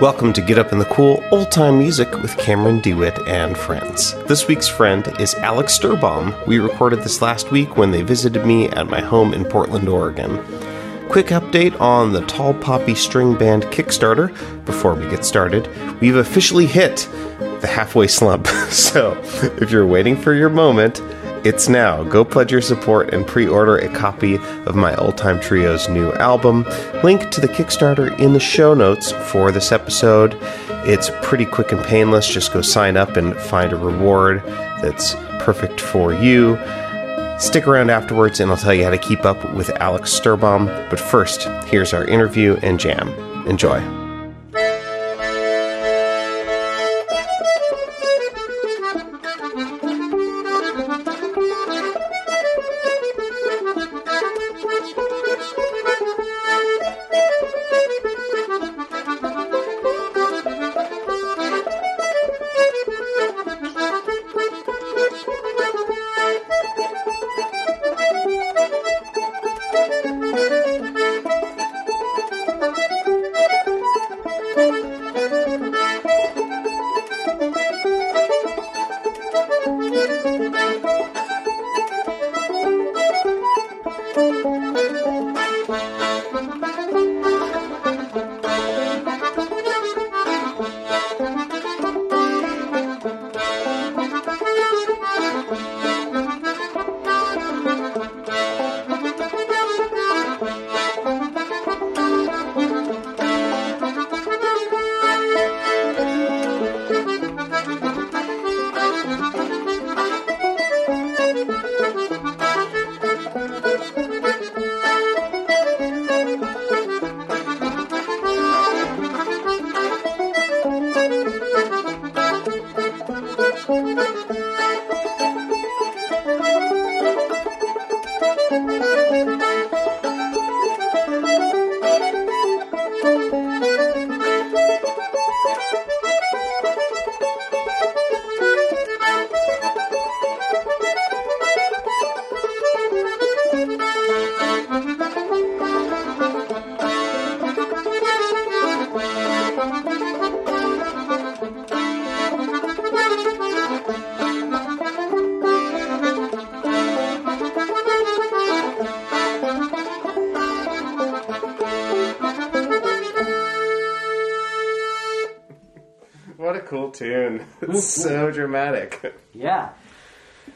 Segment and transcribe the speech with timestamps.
[0.00, 4.14] Welcome to Get Up in the Cool Old Time Music with Cameron DeWitt and friends.
[4.26, 6.46] This week's friend is Alex Sturbaum.
[6.46, 10.36] We recorded this last week when they visited me at my home in Portland, Oregon.
[11.08, 14.28] Quick update on the Tall Poppy String Band Kickstarter
[14.64, 15.68] before we get started.
[16.00, 17.08] We've officially hit
[17.60, 19.20] the halfway slump, so
[19.60, 21.02] if you're waiting for your moment,
[21.48, 22.04] it's now.
[22.04, 24.34] Go pledge your support and pre order a copy
[24.66, 26.64] of my Old Time Trio's new album.
[27.02, 30.36] Link to the Kickstarter in the show notes for this episode.
[30.84, 32.28] It's pretty quick and painless.
[32.28, 34.42] Just go sign up and find a reward
[34.82, 36.56] that's perfect for you.
[37.38, 40.66] Stick around afterwards and I'll tell you how to keep up with Alex Sturbaum.
[40.90, 43.08] But first, here's our interview and jam.
[43.48, 43.97] Enjoy.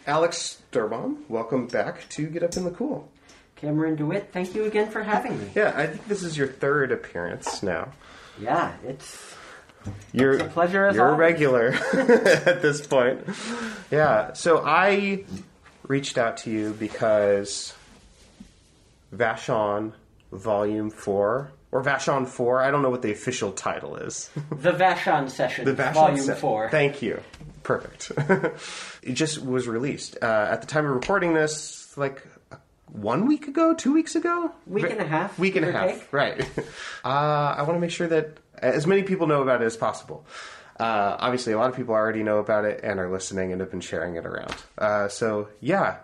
[0.07, 3.09] Alex Sturbaum, welcome back to Get Up in the Cool.
[3.57, 5.51] Cameron DeWitt, thank you again for having me.
[5.55, 7.93] Yeah, I think this is your third appearance now.
[8.41, 9.35] Yeah, it's
[10.13, 11.21] You're It's a pleasure as you're a always.
[11.21, 13.21] regular at this point.
[13.93, 14.33] Yeah.
[14.33, 15.25] So I
[15.87, 17.73] reached out to you because
[19.15, 19.93] Vashon
[20.33, 22.61] Volume Four or Vashon Four.
[22.63, 24.31] I don't know what the official title is.
[24.51, 26.71] the Vashon Session, The Vashon Volume set- 4.
[26.71, 27.21] Thank you.
[27.63, 28.13] Perfect.
[29.03, 32.27] it just was released uh, at the time of recording this, like
[32.91, 35.91] one week ago, two weeks ago, Week and a half, week and a half.
[35.91, 36.13] take.
[36.13, 36.49] Right.
[37.05, 40.25] Uh, I want to make sure that as many people know about it as possible.
[40.79, 43.71] Uh, obviously, a lot of people already know about it and are listening and have
[43.71, 44.55] been sharing it around.
[44.79, 45.97] Uh, so yeah,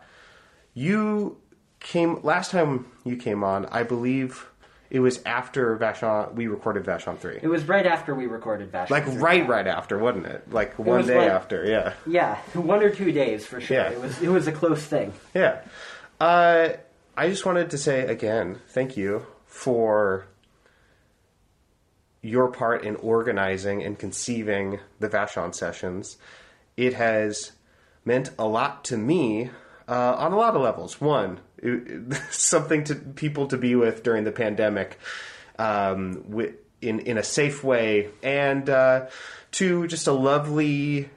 [0.74, 1.36] you
[1.80, 3.66] came last time you came on.
[3.66, 4.46] I believe
[4.90, 6.32] it was after Vashon.
[6.34, 7.38] We recorded Vashon three.
[7.42, 8.90] It was right after we recorded Vashon.
[8.90, 9.16] Like 3.
[9.16, 10.52] right, right after, wasn't it?
[10.52, 13.76] Like one was day like- after, yeah, Yeah, one or two days for sure.
[13.76, 13.90] Yeah.
[13.90, 15.12] It was it was a close thing.
[15.34, 15.60] yeah.
[16.20, 16.70] Uh,
[17.16, 20.26] I just wanted to say again, thank you for
[22.22, 26.16] your part in organizing and conceiving the Vashon sessions.
[26.76, 27.52] It has
[28.04, 29.50] meant a lot to me
[29.88, 31.00] uh, on a lot of levels.
[31.00, 34.98] One, it, something to people to be with during the pandemic,
[35.58, 36.24] um,
[36.80, 39.06] in in a safe way, and uh,
[39.50, 41.08] two, just a lovely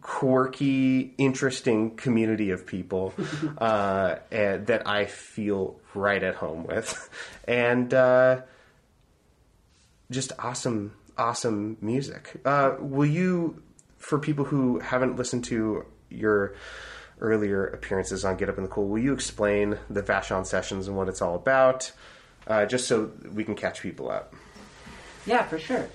[0.00, 3.14] quirky, interesting community of people
[3.58, 7.08] uh, and that I feel right at home with,
[7.48, 8.42] and uh,
[10.10, 12.40] just awesome, awesome music.
[12.44, 13.62] Uh, will you,
[13.98, 16.54] for people who haven't listened to your
[17.20, 20.96] earlier appearances on Get Up in the Cool, will you explain the Vashon sessions and
[20.96, 21.92] what it's all about,
[22.46, 24.34] uh, just so we can catch people up?
[25.26, 25.88] Yeah, for sure.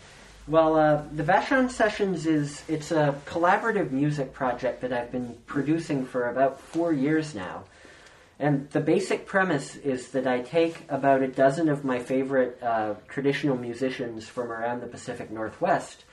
[0.47, 6.05] Well, uh, the Vashon Sessions is it's a collaborative music project that I've been producing
[6.05, 7.65] for about four years now,
[8.39, 12.93] And the basic premise is that I take about a dozen of my favorite uh,
[13.09, 16.05] traditional musicians from around the Pacific Northwest,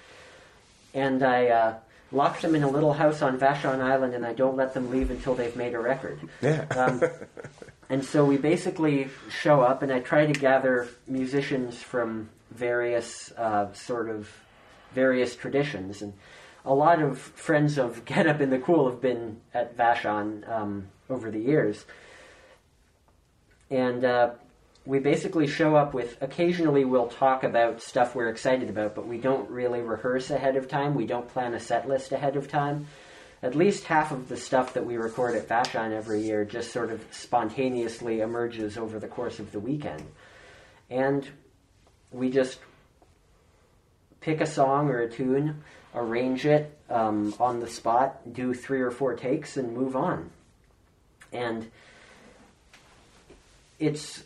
[0.92, 1.74] and I uh,
[2.12, 5.10] lock them in a little house on Vashon Island, and I don't let them leave
[5.10, 6.20] until they've made a record.
[6.40, 6.66] Yeah.
[6.70, 7.02] Um,
[7.88, 13.72] and so we basically show up, and I try to gather musicians from various uh,
[13.72, 14.30] sort of
[14.92, 16.12] various traditions, and
[16.64, 20.88] a lot of friends of Get Up in the Cool have been at Vashon um,
[21.10, 21.84] over the years,
[23.70, 24.30] and uh,
[24.86, 26.16] we basically show up with.
[26.22, 30.68] Occasionally, we'll talk about stuff we're excited about, but we don't really rehearse ahead of
[30.68, 30.94] time.
[30.94, 32.86] We don't plan a set list ahead of time
[33.42, 36.90] at least half of the stuff that we record at Vashon every year just sort
[36.90, 40.04] of spontaneously emerges over the course of the weekend.
[40.90, 41.28] And
[42.10, 42.58] we just
[44.20, 45.62] pick a song or a tune,
[45.94, 50.30] arrange it um, on the spot, do three or four takes, and move on.
[51.32, 51.70] And
[53.78, 54.24] it's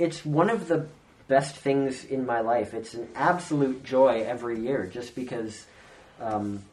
[0.00, 0.86] it's one of the
[1.28, 2.74] best things in my life.
[2.74, 5.66] It's an absolute joy every year, just because
[6.20, 6.64] um,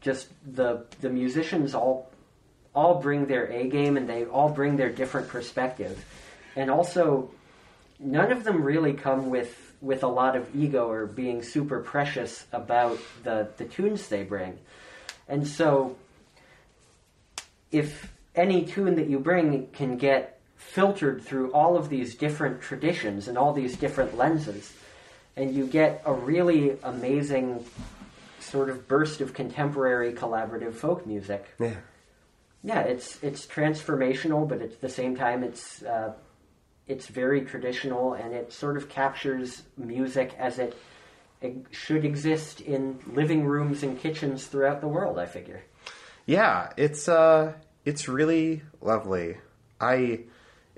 [0.00, 2.08] just the the musicians all
[2.72, 6.02] all bring their A game and they all bring their different perspective,
[6.54, 7.30] and also
[7.98, 12.46] none of them really come with with a lot of ego or being super precious
[12.52, 14.58] about the the tunes they bring,
[15.28, 15.96] and so
[17.72, 23.26] if any tune that you bring can get filtered through all of these different traditions
[23.26, 24.72] and all these different lenses,
[25.36, 27.64] and you get a really amazing
[28.38, 31.46] sort of burst of contemporary collaborative folk music.
[31.58, 31.74] Yeah.
[32.62, 36.12] Yeah, it's it's transformational, but at the same time, it's uh,
[36.86, 40.76] it's very traditional, and it sort of captures music as it,
[41.40, 45.18] it should exist in living rooms and kitchens throughout the world.
[45.18, 45.62] I figure.
[46.26, 47.54] Yeah, it's uh,
[47.86, 49.38] it's really lovely.
[49.80, 50.20] I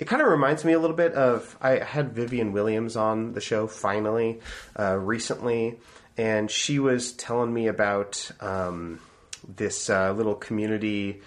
[0.02, 3.40] it kind of reminds me a little bit of I had Vivian Williams on the
[3.40, 4.40] show finally
[4.76, 5.78] uh, recently,
[6.16, 8.98] and she was telling me about um,
[9.46, 11.22] this uh, little community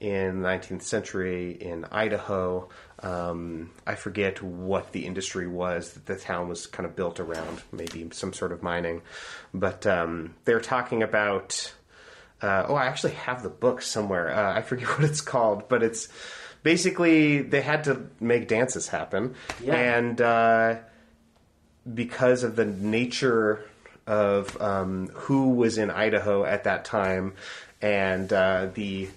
[0.00, 2.68] in the 19th century in Idaho.
[3.04, 7.62] Um, I forget what the industry was that the town was kind of built around,
[7.70, 9.02] maybe some sort of mining.
[9.54, 11.72] But um, they're talking about.
[12.42, 14.34] Uh, oh, I actually have the book somewhere.
[14.34, 16.08] Uh, I forget what it's called, but it's
[16.62, 19.74] basically they had to make dances happen, Yeah.
[19.74, 20.74] and uh,
[21.92, 23.64] because of the nature
[24.06, 27.34] of um, who was in Idaho at that time
[27.82, 29.08] and uh, the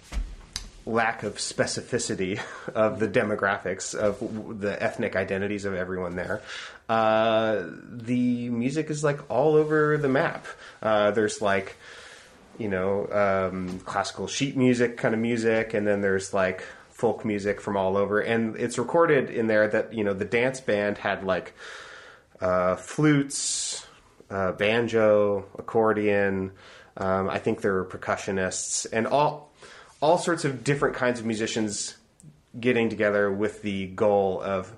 [0.85, 2.39] lack of specificity
[2.75, 6.41] of the demographics of w- the ethnic identities of everyone there.
[6.89, 10.45] Uh, the music is like all over the map.
[10.81, 11.77] Uh, there's like,
[12.57, 13.07] you know,
[13.51, 16.65] um, classical sheet music kind of music, and then there's like
[17.01, 18.19] folk music from all over.
[18.19, 21.55] And it's recorded in there that, you know, the dance band had like
[22.39, 23.85] uh, flutes,
[24.29, 26.51] uh, banjo, accordion.
[26.97, 29.51] Um, I think there were percussionists and all
[29.99, 31.97] all sorts of different kinds of musicians
[32.59, 34.71] getting together with the goal of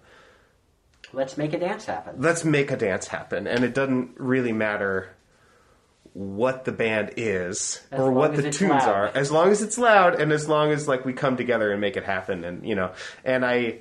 [1.11, 2.15] Let's make a dance happen.
[2.19, 3.47] let's make a dance happen.
[3.47, 5.09] And it doesn't really matter
[6.13, 8.87] what the band is As or what the tunes loud.
[8.87, 11.81] are, as long as it's loud and as long as like we come together and
[11.81, 12.43] make it happen.
[12.43, 12.91] And you know,
[13.23, 13.79] and I.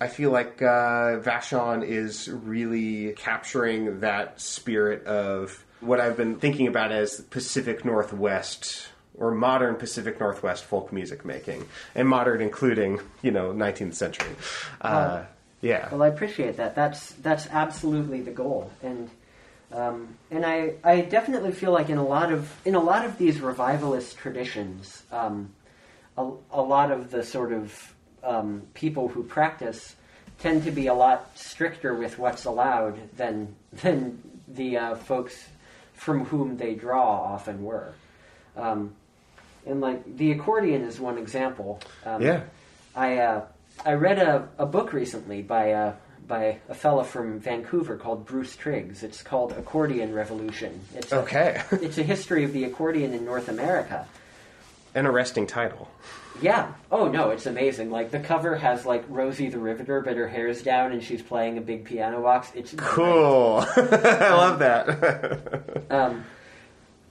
[0.00, 6.68] I feel like uh, Vashon is really capturing that spirit of what I've been thinking
[6.68, 13.32] about as Pacific Northwest or modern Pacific Northwest folk music making, and modern including you
[13.32, 14.36] know 19th century.
[14.80, 15.24] Uh,
[15.60, 16.76] yeah, Well, I appreciate that.
[16.76, 19.10] That's that's absolutely the goal, and
[19.72, 23.18] um, and I I definitely feel like in a lot of in a lot of
[23.18, 25.50] these revivalist traditions, um,
[26.16, 27.94] a, a lot of the sort of
[28.24, 29.94] um, people who practice
[30.38, 35.48] tend to be a lot stricter with what's allowed than than the uh, folks
[35.94, 37.92] from whom they draw often were.
[38.56, 38.94] Um,
[39.66, 41.80] and like the accordion is one example.
[42.06, 42.40] Um, Yeah.
[42.96, 43.44] I uh,
[43.84, 45.92] I read a, a book recently by uh,
[46.28, 49.02] by a fellow from Vancouver called Bruce Triggs.
[49.02, 50.80] It's called Accordion Revolution.
[50.94, 54.06] It's a, okay, it's a history of the accordion in North America.
[54.94, 55.88] an arresting title.
[56.40, 56.72] Yeah.
[56.92, 57.90] Oh no, it's amazing.
[57.90, 61.58] Like the cover has like Rosie the Riveter, but her hair's down and she's playing
[61.58, 62.52] a big piano box.
[62.54, 62.74] It's.
[62.76, 63.64] Cool.
[63.76, 65.86] I love that.
[65.90, 66.24] Um,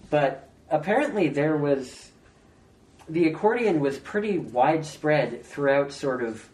[0.10, 2.10] but apparently there was
[3.10, 6.48] the accordion was pretty widespread throughout sort of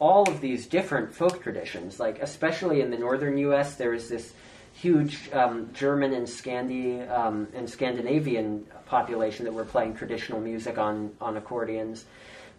[0.00, 2.00] all of these different folk traditions.
[2.00, 4.32] Like especially in the northern U.S., there was this
[4.72, 11.12] huge um, German and Scandi um, and Scandinavian population that were playing traditional music on
[11.20, 12.04] on accordions.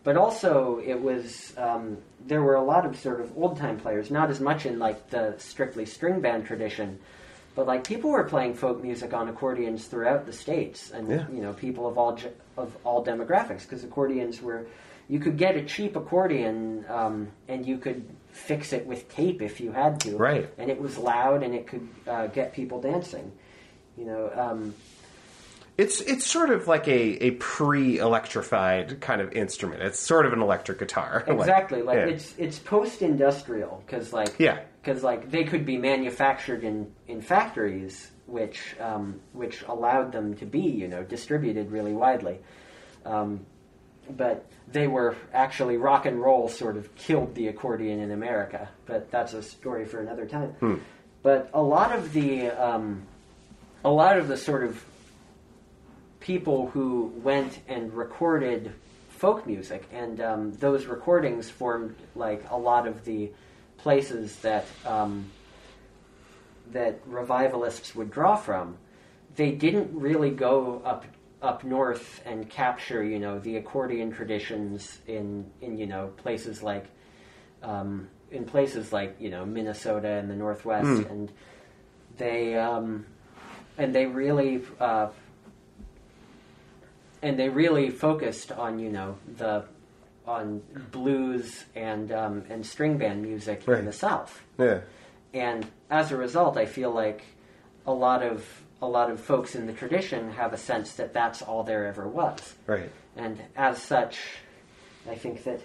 [0.03, 4.09] but also it was um, there were a lot of sort of old time players,
[4.11, 6.97] not as much in like the strictly string band tradition,
[7.55, 11.25] but like people were playing folk music on accordions throughout the states, and Yeah.
[11.31, 12.17] you know people of all
[12.57, 14.65] of all demographics because accordions were
[15.11, 19.59] you could get a cheap accordion um, and you could fix it with tape if
[19.59, 20.49] you had to, Right.
[20.57, 23.29] And it was loud and it could uh, get people dancing,
[23.97, 24.31] you know.
[24.33, 24.73] Um,
[25.77, 29.81] It's it's sort of like a, a pre electrified kind of instrument.
[29.81, 31.25] It's sort of an electric guitar.
[31.27, 31.81] Like, Exactly.
[31.81, 32.13] Like yeah.
[32.13, 34.59] it's it's post industrial because like Yeah.
[34.81, 40.45] because like they could be manufactured in in factories which um, which allowed them to
[40.45, 42.39] be you know distributed really widely.
[43.05, 43.45] Um,
[44.09, 48.69] but they were actually rock and roll sort of killed the accordion in America.
[48.85, 50.55] But that's a story for another time.
[51.23, 53.03] But a lot of the um,
[53.83, 54.83] a lot of the sort of
[56.19, 58.73] people who went and recorded
[59.09, 63.31] folk music, and um, those recordings formed like a lot of the
[63.77, 65.29] places that um,
[66.71, 68.77] that revivalists would draw from.
[69.35, 71.05] They didn't really go up
[71.41, 76.85] up north and capture, you know, the accordion traditions in in you know places like
[77.63, 81.31] um, in places like you know Minnesota and the Northwest, and
[82.17, 83.05] they um,
[83.77, 85.07] and they really uh,
[87.21, 89.65] and they really focused on you know the
[90.27, 93.79] on blues and um, and string band music Right.
[93.79, 94.81] in the South, yeah.
[95.33, 97.23] and as a result, I feel like
[97.87, 98.45] a lot of
[98.81, 102.07] a lot of folks in the tradition have a sense that that's all there ever
[102.07, 102.55] was.
[102.65, 102.91] Right.
[103.15, 104.17] And as such,
[105.09, 105.61] I think that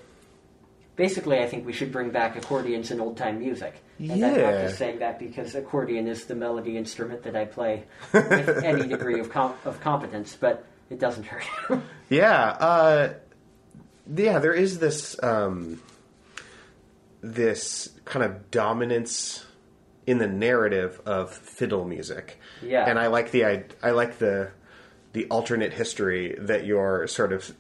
[0.97, 3.75] basically, I think we should bring back accordions in old time music.
[3.99, 4.63] And I'm not Yeah.
[4.67, 9.19] just saying that because accordion is the melody instrument that I play with any degree
[9.21, 11.45] of, com- of competence, but it doesn't hurt.
[12.09, 13.15] Yeah, uh,
[14.15, 14.39] yeah.
[14.39, 15.81] There is this um,
[17.21, 19.45] this kind of dominance
[20.07, 22.39] in the narrative of fiddle music.
[22.63, 22.89] Yeah.
[22.89, 24.51] and I like the I, I like the
[25.13, 27.55] the alternate history that you're sort of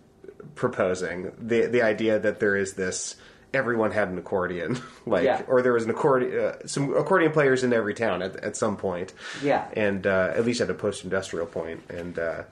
[0.54, 1.32] proposing.
[1.38, 3.16] The the idea that there is this
[3.54, 5.42] everyone had an accordion, like, Yeah.
[5.48, 8.76] or there was an accordion, uh, some accordion players in every town at, at some
[8.76, 9.14] point.
[9.42, 9.66] Yeah.
[9.74, 12.42] and uh, at least at a post-industrial point, and uh,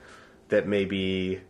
[0.49, 1.41] that maybe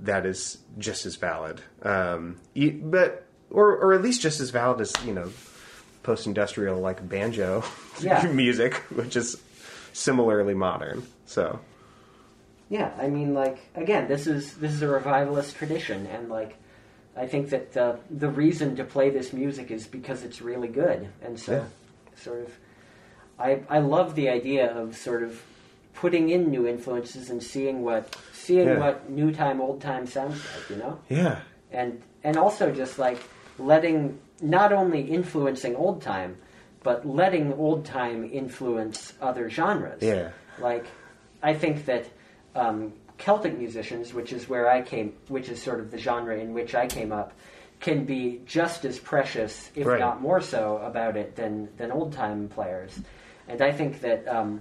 [0.00, 1.60] that is just as valid.
[1.82, 2.40] Um,
[2.82, 5.30] but or or at least just as valid as you know
[6.02, 7.64] post-industrial like banjo
[8.00, 8.26] Yeah.
[8.32, 9.36] music, which is
[9.96, 11.02] similarly modern.
[11.24, 11.58] So
[12.68, 16.56] Yeah, I mean, like again, this is this is a revivalist tradition, and like
[17.16, 21.08] I think that the the reason to play this music is because it's really good,
[21.22, 21.64] and so Yeah.
[22.16, 22.50] sort of
[23.38, 25.42] I I love the idea of sort of
[25.94, 28.78] putting in new influences and seeing what seeing Yeah.
[28.78, 31.40] what new time old time sounds like, you know, yeah,
[31.72, 33.18] and and also just like
[33.58, 36.36] letting not only influencing old time,
[36.86, 40.00] but letting old time influence other genres.
[40.00, 40.30] Yeah.
[40.60, 40.86] Like,
[41.42, 42.06] I think that
[42.54, 46.54] um, Celtic musicians, which is where I came, which is sort of the genre in
[46.54, 47.32] which I came up,
[47.80, 49.98] can be just as precious, if Right.
[49.98, 52.96] not more so, about it than than old time players.
[53.48, 54.60] And I think that, um,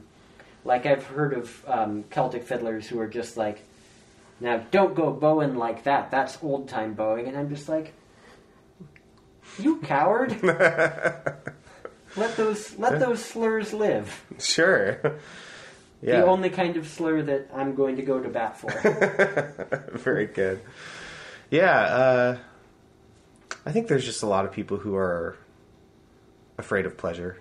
[0.64, 3.62] like, I've heard of um, Celtic fiddlers who are just like,
[4.40, 6.10] now don't go bowing like that.
[6.10, 7.94] That's old time bowing, and I'm just like,
[9.60, 10.32] you coward.
[12.18, 14.24] let those let those slurs live.
[14.40, 15.00] sure,
[16.02, 19.90] yeah, The only kind of slur that I'm going to go to bat for.
[19.98, 20.62] very good.
[21.52, 22.38] Yeah, uh,
[23.66, 25.38] I think there's just a lot of people who are
[26.58, 27.38] afraid of pleasure,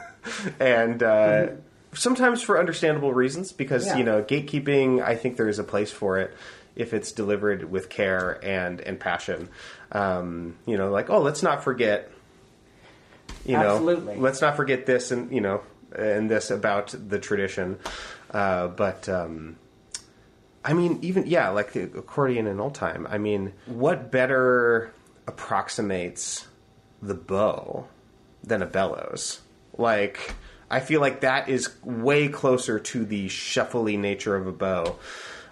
[0.60, 1.46] and uh,
[1.94, 3.52] sometimes for understandable reasons.
[3.52, 3.96] Because Yeah.
[3.98, 5.02] you know, gatekeeping.
[5.02, 6.34] I think there is a place for it
[6.74, 9.48] if it's delivered with care and and passion.
[9.92, 12.10] Um, you know, like oh, let's not forget.
[13.46, 14.16] You know, Absolutely.
[14.16, 15.62] let's not forget this and you know
[15.94, 17.78] and this about the tradition.
[18.30, 19.56] Uh, but um,
[20.64, 23.06] I mean, even yeah, like the accordion in old time.
[23.08, 24.92] I mean, what better
[25.26, 26.46] approximates
[27.00, 27.86] the bow
[28.42, 29.40] than a bellows?
[29.78, 30.34] Like,
[30.68, 34.96] I feel like that is way closer to the shuffly nature of a bow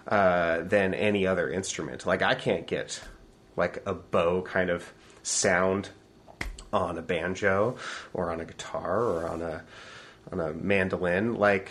[0.07, 2.05] uh, than any other instrument.
[2.05, 3.01] Like, I can't get
[3.55, 4.91] like a bow kind of
[5.23, 5.89] sound
[6.75, 7.75] on a banjo
[8.13, 9.63] or on a guitar or on a
[10.31, 11.69] on a mandolin like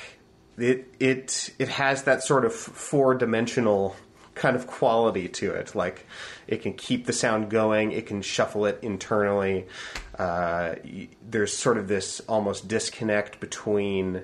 [0.57, 3.95] it it it has that sort of four dimensional
[4.35, 6.07] kind of quality to it like
[6.47, 9.67] it can keep the sound going it can shuffle it internally
[10.19, 14.23] uh, y- there's sort of this almost disconnect between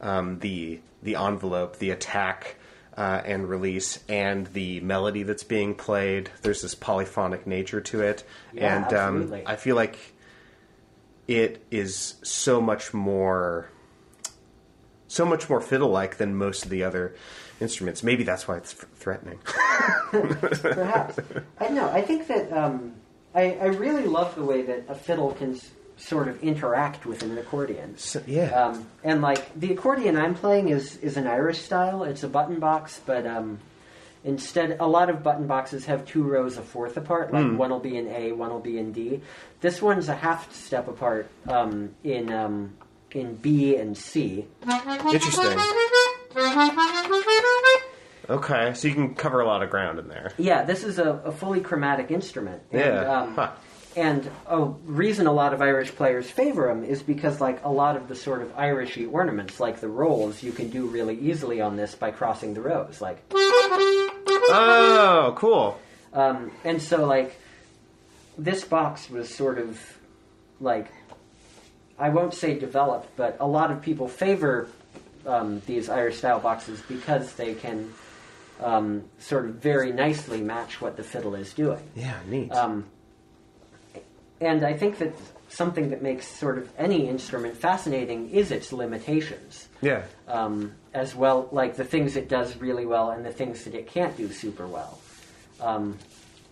[0.00, 2.56] um, the the envelope the attack
[2.96, 6.28] uh, and release, and the melody that's being played.
[6.42, 9.42] There's this polyphonic nature to it, Yeah, and um.
[9.46, 9.96] I feel like
[11.30, 13.68] it is so much more,
[15.06, 17.14] so much more fiddle-like than most of the other
[17.60, 18.02] instruments.
[18.02, 19.38] Maybe that's why it's f- threatening.
[20.10, 21.20] Perhaps.
[21.60, 21.88] I don't know.
[21.88, 22.94] I think that um,
[23.32, 27.22] I, I really love the way that a fiddle can s- sort of interact with
[27.22, 27.96] an accordion.
[27.96, 28.46] So, yeah.
[28.50, 32.02] Um, and like the accordion I'm playing is is an Irish style.
[32.02, 33.58] It's a button box, but um,
[34.24, 37.32] instead, a lot of button boxes have two rows a fourth apart.
[37.32, 39.20] Like one will be in A, one will be in D.
[39.60, 42.74] This one's a half step apart um, in um,
[43.12, 44.46] in B and C.
[44.66, 45.58] Interesting.
[48.28, 50.30] Okay, so you can cover a lot of ground in there.
[50.38, 52.62] Yeah, this is a, a fully chromatic instrument.
[52.70, 53.20] And, Yeah.
[53.22, 53.50] Um, Huh.
[53.96, 57.96] And a reason a lot of Irish players favor them is because, like, a lot
[57.96, 61.76] of the sort of Irishy ornaments, like the rolls, you can do really easily on
[61.76, 63.00] this by crossing the rows.
[63.00, 63.18] Like,
[64.52, 65.78] Oh, cool.
[66.12, 67.38] um, and so like,
[68.38, 69.78] this box was sort of
[70.60, 70.88] like,
[71.98, 74.68] I won't say developed, but a lot of people favor
[75.26, 77.92] um, these Irish style boxes because they can
[78.62, 81.82] um, sort of very nicely match what the fiddle is doing.
[81.94, 82.50] Yeah, neat.
[82.52, 82.86] Um,
[84.40, 85.12] and I think that
[85.48, 90.04] something that makes sort of any instrument fascinating is its limitations, yeah.
[90.28, 93.86] um, as well, like the things it does really well and the things that it
[93.88, 94.98] can't do super well.
[95.60, 95.98] Um,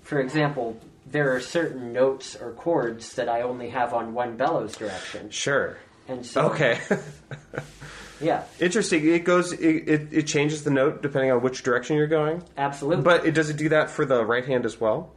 [0.02, 4.76] for example, there are certain notes or chords that I only have on one bellows
[4.76, 5.78] direction, Sure.
[6.08, 6.78] and so Okay.
[8.20, 9.06] yeah, Interesting.
[9.08, 9.52] It goes.
[9.52, 12.42] It, it, it changes the note depending on which direction you're going.
[12.56, 15.12] absolutely, But it does it do that for the right hand as well?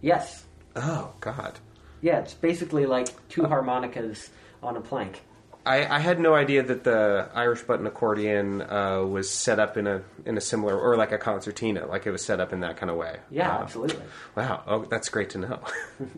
[0.00, 0.44] yes,
[0.76, 1.58] Oh God.
[2.00, 4.30] Yeah, it's basically like two harmonicas
[4.62, 5.22] on a plank.
[5.66, 9.86] I, I had no idea that the Irish button accordion uh, was set up in
[9.86, 12.76] a in a similar or like a concertina, like it was set up in that
[12.78, 13.18] kind of way.
[13.30, 13.62] Yeah, Wow.
[13.62, 14.04] absolutely.
[14.34, 14.62] Wow.
[14.66, 15.60] Oh, that's great to know.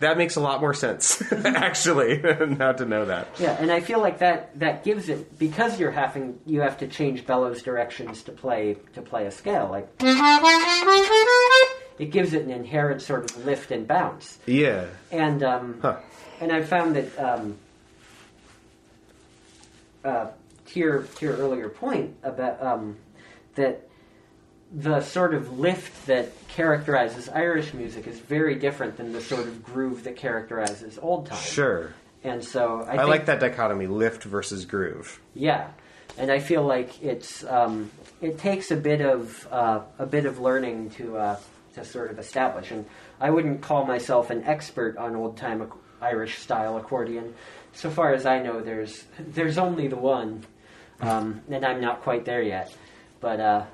[0.00, 2.18] that makes a lot more sense, actually,
[2.58, 3.28] now to know that.
[3.38, 6.86] Yeah, and I feel like that that gives it because you're having you have to
[6.86, 9.88] change bellows directions to play to play a scale like
[12.00, 14.38] it gives it an inherent sort of lift and bounce.
[14.46, 14.86] Yeah.
[15.12, 15.96] And um, Huh.
[16.40, 17.58] and I found that um,
[20.02, 20.28] uh,
[20.68, 22.96] to your to your earlier point about um,
[23.56, 23.86] that
[24.72, 29.62] the sort of lift that characterizes Irish music is very different than the sort of
[29.62, 31.38] groove that characterizes old time.
[31.38, 31.92] Sure.
[32.24, 35.20] And so I, I, think, like that dichotomy: lift versus groove.
[35.34, 35.68] Yeah,
[36.16, 37.90] and I feel like it's um,
[38.22, 41.36] it takes a bit of uh, a bit of learning to uh,
[41.82, 42.70] to sort of establish.
[42.70, 42.84] And
[43.20, 47.34] I wouldn't call myself an expert on old time ac- Irish style accordion.
[47.72, 50.44] So far as I know, there's there's only the one,
[51.00, 52.74] um, and I'm not quite there yet.
[53.20, 53.64] But uh,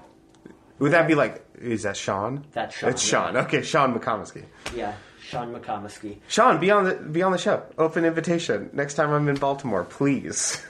[0.78, 1.44] Would that be like?
[1.60, 2.44] Is that Sean?
[2.52, 3.26] That's Sean, It's yeah.
[3.26, 3.36] Sean.
[3.38, 4.44] Okay, Sean McComiskey.
[4.74, 6.18] yeah, Sean McComiskey.
[6.28, 7.62] Sean, be on the be on the show.
[7.78, 8.68] Open invitation.
[8.72, 10.62] Next time I'm in Baltimore, please.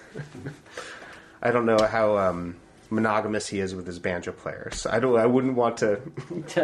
[1.42, 2.56] I don't know how um,
[2.90, 4.86] monogamous he is with his banjo players.
[4.86, 5.18] I don't.
[5.18, 6.00] I wouldn't want to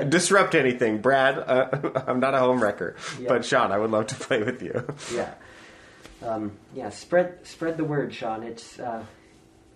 [0.09, 1.39] disrupt anything, Brad.
[1.39, 3.29] Uh, I'm not a home wrecker, Yeah.
[3.29, 4.87] but Sean, I would love to play with you.
[5.15, 5.35] Yeah,
[6.27, 6.89] um, yeah.
[6.91, 8.43] Spread spread the word, Sean.
[8.43, 9.05] It's uh,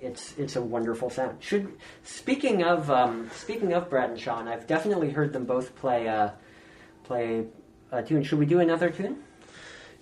[0.00, 1.38] it's it's a wonderful sound.
[1.42, 1.72] Should
[2.04, 6.30] speaking of um, speaking of Brad and Sean, I've definitely heard them both play uh,
[7.04, 7.46] play
[7.92, 8.22] a tune.
[8.22, 9.18] Should we do another tune?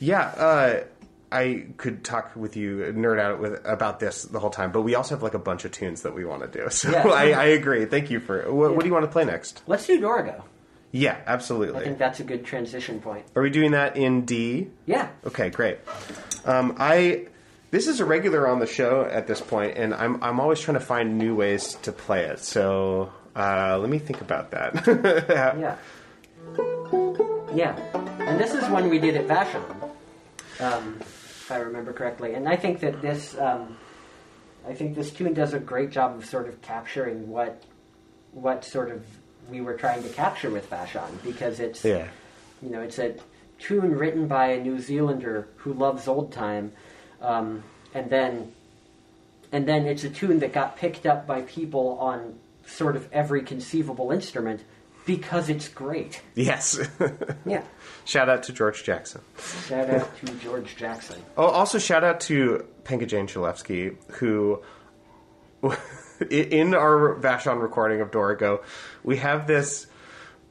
[0.01, 0.85] Yeah, uh,
[1.33, 4.95] I could talk with you, nerd out with about this the whole time, but we
[4.95, 6.69] also have like a bunch of tunes that we want to do.
[6.71, 7.09] So Yeah.
[7.09, 7.85] I, I agree.
[7.87, 8.53] Thank you for.
[8.53, 8.77] What, Yeah.
[8.77, 9.63] what do you want to play next?
[9.67, 10.43] Let's do Dorigo.
[10.93, 11.81] Yeah, absolutely.
[11.81, 13.25] I think that's a good transition point.
[13.35, 14.69] Are we doing that in D?
[14.87, 15.79] Yeah, Okay, great.
[16.45, 17.27] Um, I
[17.73, 20.79] this is a regular on the show at this point, and I'm I'm always trying
[20.79, 22.39] to find new ways to play it.
[22.39, 24.87] So uh, let me think about that.
[25.29, 25.77] yeah,
[27.53, 27.77] yeah.
[28.21, 29.63] And this is when we did it Vashon,
[30.61, 32.35] um, if I remember correctly.
[32.35, 33.77] And I think that this, um,
[34.67, 37.63] I think this tune does a great job of sort of capturing what,
[38.33, 39.05] what sort of
[39.51, 42.09] we were trying to capture with Vashon because it's, yeah.
[42.63, 43.15] you know, it's a
[43.59, 46.73] tune written by a New Zealander who loves old time,
[47.21, 47.63] um,
[47.93, 48.53] and then,
[49.53, 53.43] and then it's a tune that got picked up by people on sort of every
[53.43, 54.63] conceivable instrument
[55.07, 56.23] because it's great.
[56.35, 56.79] Yes.
[57.47, 57.63] Yeah.
[58.07, 59.21] shout out to George Jackson.
[59.67, 61.21] Shout out to George Jackson.
[61.37, 64.63] Oh, also shout out to Penka Jane Chalevsky, who
[66.31, 68.63] in our Vashon recording of Dorigo,
[69.03, 69.87] we have this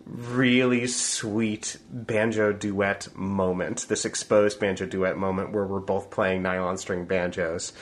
[0.06, 6.78] really sweet banjo duet moment, this exposed banjo duet moment where we're both playing nylon
[6.78, 7.74] string banjos,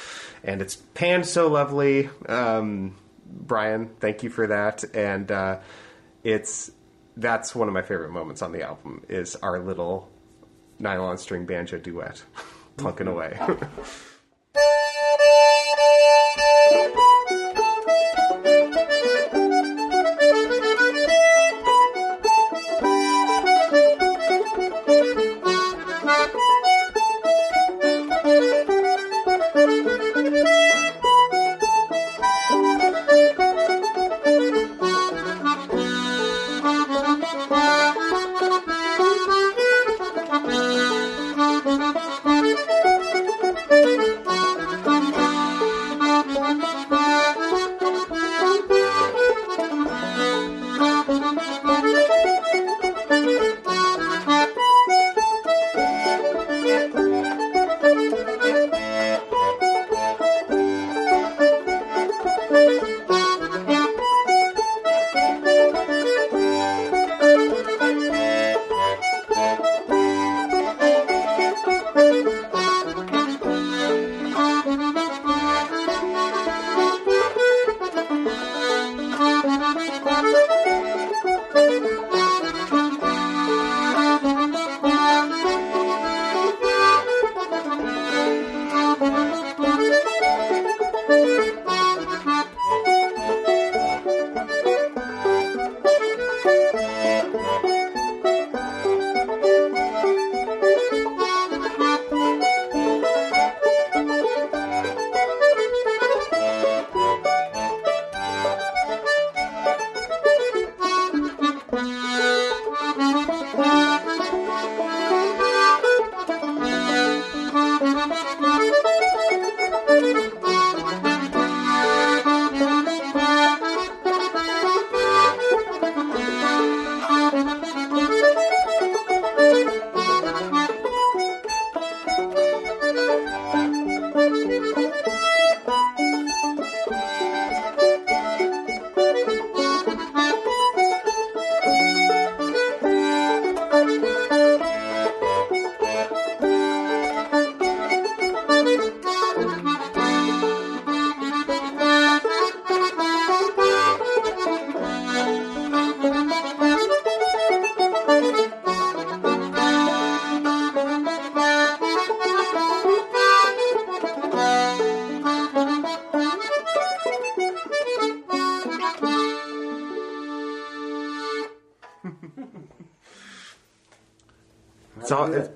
[0.43, 2.09] and it's panned so lovely.
[2.27, 4.83] Um, Brian, thank you for that.
[4.95, 5.59] And uh,
[6.23, 6.71] it's
[7.17, 10.09] that's one of my favorite moments on the album is our little
[10.79, 12.23] nylon string banjo duet,
[12.77, 13.15] plunking mm-hmm.
[13.15, 13.67] away.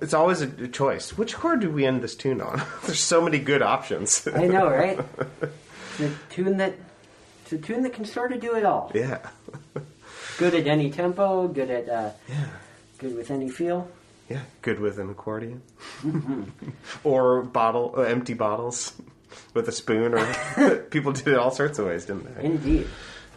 [0.06, 1.18] It's, always a choice.
[1.18, 2.62] Which chord do we end this tune on?
[2.86, 4.28] There's so many good options.
[4.28, 4.98] I know, right?
[5.98, 6.76] the tune that
[7.44, 8.92] it's a tune that can sort of do it all.
[8.94, 9.20] yeah.
[10.38, 11.48] Good at any tempo.
[11.48, 12.48] Good at uh, Yeah.
[12.98, 13.90] good with any feel.
[14.30, 14.42] Yeah.
[14.62, 15.62] Good with an accordion.
[17.04, 18.94] or bottle, uh, empty bottles
[19.54, 20.14] with a spoon.
[20.14, 22.44] Or people did it all sorts of ways, didn't they?
[22.44, 22.88] Indeed.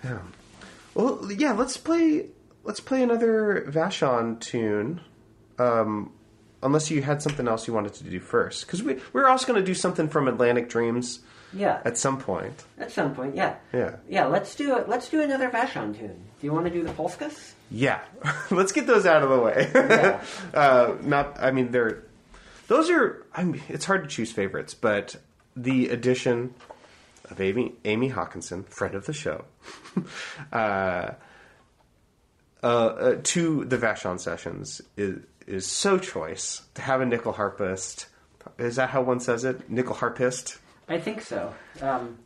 [0.03, 0.19] Yeah.
[0.95, 1.53] Well, yeah.
[1.53, 2.27] Let's play.
[2.65, 5.01] Let's play another Vashon tune.
[5.59, 6.13] Um,
[6.63, 9.47] unless you had something else you wanted to do first, because we we were also
[9.47, 11.21] going to do something from Atlantic Dreams
[11.53, 11.81] Yeah.
[11.85, 12.65] at some point.
[12.79, 13.57] At some point, yeah.
[13.73, 13.97] Yeah.
[14.09, 14.27] Yeah.
[14.27, 14.89] Let's do it.
[14.89, 16.21] Let's do another Vashon tune.
[16.41, 17.55] Do you want to do the Polskas?
[17.71, 18.01] Yeah,
[18.51, 19.71] let's get those out of the way.
[19.75, 20.23] Yeah.
[20.55, 22.03] uh, not, I mean, they're
[22.69, 23.25] those are.
[23.35, 25.17] I mean, it's hard to choose favorites, but
[25.57, 26.55] the addition
[27.31, 29.45] of Amy Amy Hakanson, friend of the show,
[30.53, 31.11] uh,
[32.63, 35.19] uh, uh, to the Vashon sessions is
[35.49, 38.07] is so choice to have a nyckelharpist.
[38.59, 39.69] Is that how one says it?
[39.71, 40.59] Nickel harpist.
[40.89, 41.53] I think so.
[41.83, 42.19] Um,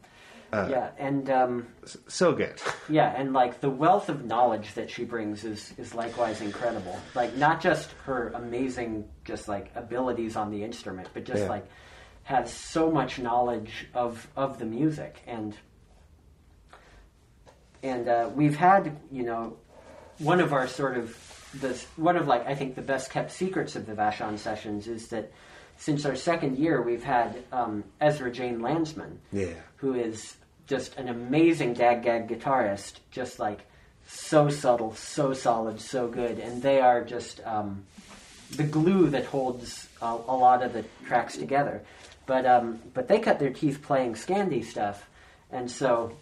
[0.52, 0.68] Uh.
[0.70, 1.66] yeah, and um,
[2.08, 2.61] So good.
[2.88, 6.98] yeah, and like the wealth of knowledge that she brings is is likewise incredible.
[7.14, 11.48] Like not just her amazing, just like abilities on the instrument, but just Yeah.
[11.48, 11.66] like
[12.24, 15.56] has so much knowledge of of the music and
[17.82, 19.56] and uh, we've had you know
[20.18, 21.08] one of our sort of
[21.60, 25.08] the one of like I think the best kept secrets of the Vashon sessions is
[25.08, 25.30] that
[25.78, 29.54] since our second year we've had um, Ezra Jane Landsman Yeah.
[29.76, 30.36] who is
[30.66, 33.60] just an amazing DADGAD guitarist, just like
[34.06, 37.84] so subtle, so solid, so good, and they are just um,
[38.56, 41.82] the glue that holds a, a lot of the tracks together.
[42.26, 45.08] But um, but they cut their teeth playing Scandi stuff,
[45.50, 46.12] and so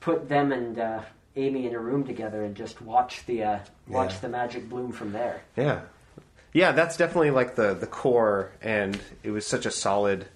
[0.00, 1.00] put them and uh,
[1.36, 4.18] Amy in a room together and just watch the uh, watch Yeah.
[4.20, 5.42] the magic bloom from there.
[5.56, 5.80] Yeah,
[6.52, 10.26] yeah, that's definitely like the the core, and it was such a solid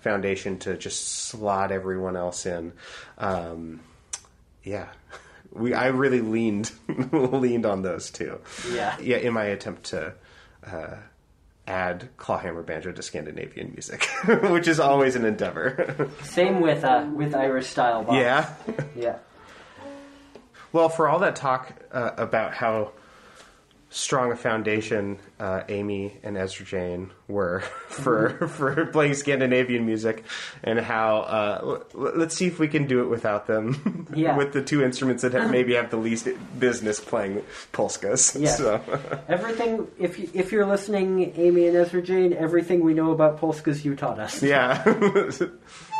[0.00, 2.72] foundation to just slot everyone else in.
[3.18, 3.80] Um,
[4.62, 4.88] yeah,
[5.52, 6.70] we I really leaned
[7.12, 8.40] leaned on those two.
[8.72, 8.96] Yeah.
[9.00, 10.14] yeah, in my attempt to.
[10.66, 10.96] Uh,
[11.66, 14.04] add clawhammer banjo to Scandinavian music,
[14.50, 16.10] which is always an endeavor.
[16.22, 18.16] Same with uh, with Irish style box.
[18.18, 18.54] yeah.
[18.94, 19.16] Yeah.
[20.74, 22.90] Well, for all that talk uh, about how
[23.90, 30.24] strong a foundation uh, Amy and Ezra Jane were for for playing Scandinavian music,
[30.64, 31.60] and how uh,
[31.94, 34.00] l- let's see if we can do it without them.
[34.14, 34.36] Yeah.
[34.36, 38.36] with the two instruments that have, maybe have the least business playing polskas.
[38.38, 38.48] Yeah.
[38.50, 38.80] So,
[39.28, 43.84] Everything, if you, if you're listening, Amy and Ezra Jane, everything we know about polskas
[43.84, 44.40] you taught us.
[44.42, 44.84] yeah.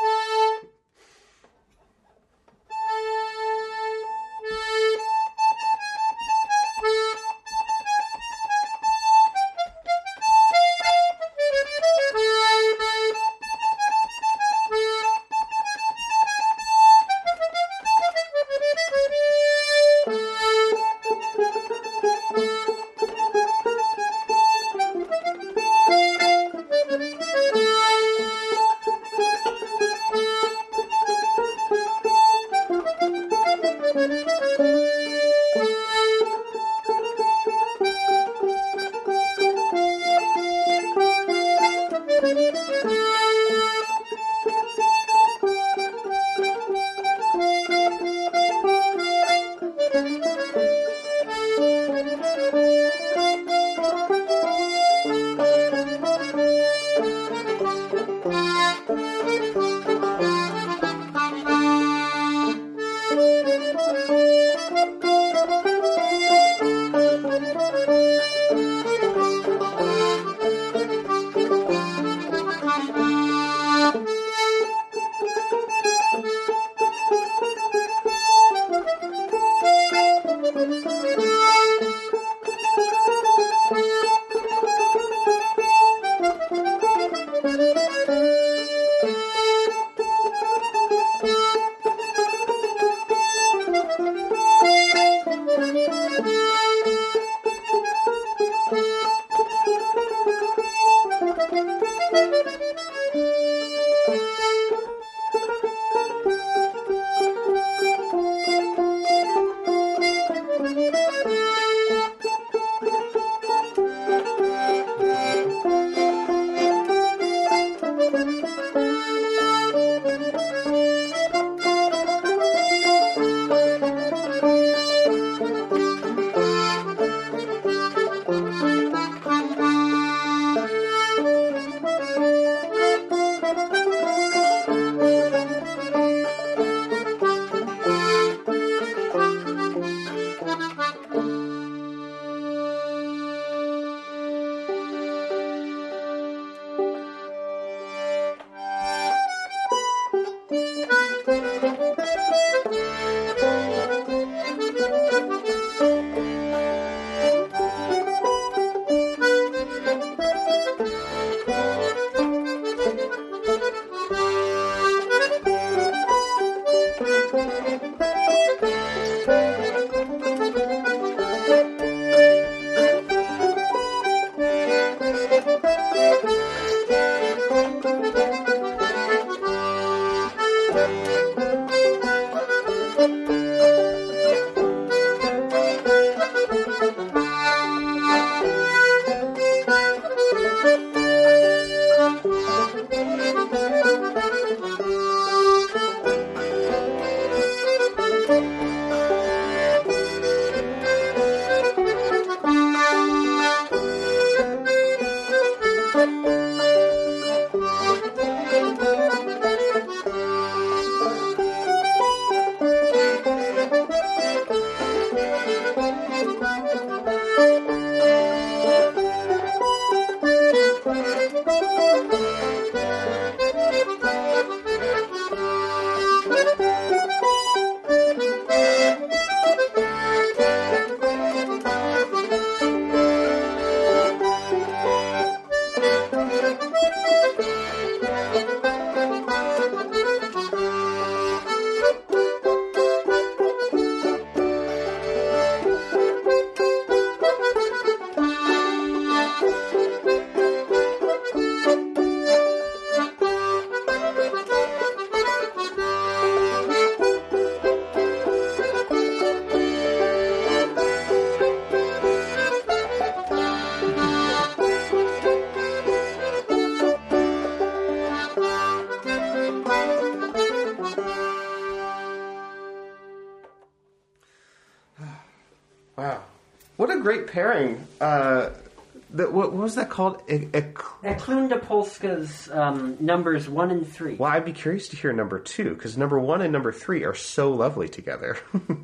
[279.64, 280.22] was that called?
[280.30, 284.14] E- ec- Eklunda Polska's um, numbers one and three.
[284.14, 287.14] well, I'd be curious to hear number two because number one and number three are
[287.14, 288.38] so lovely together.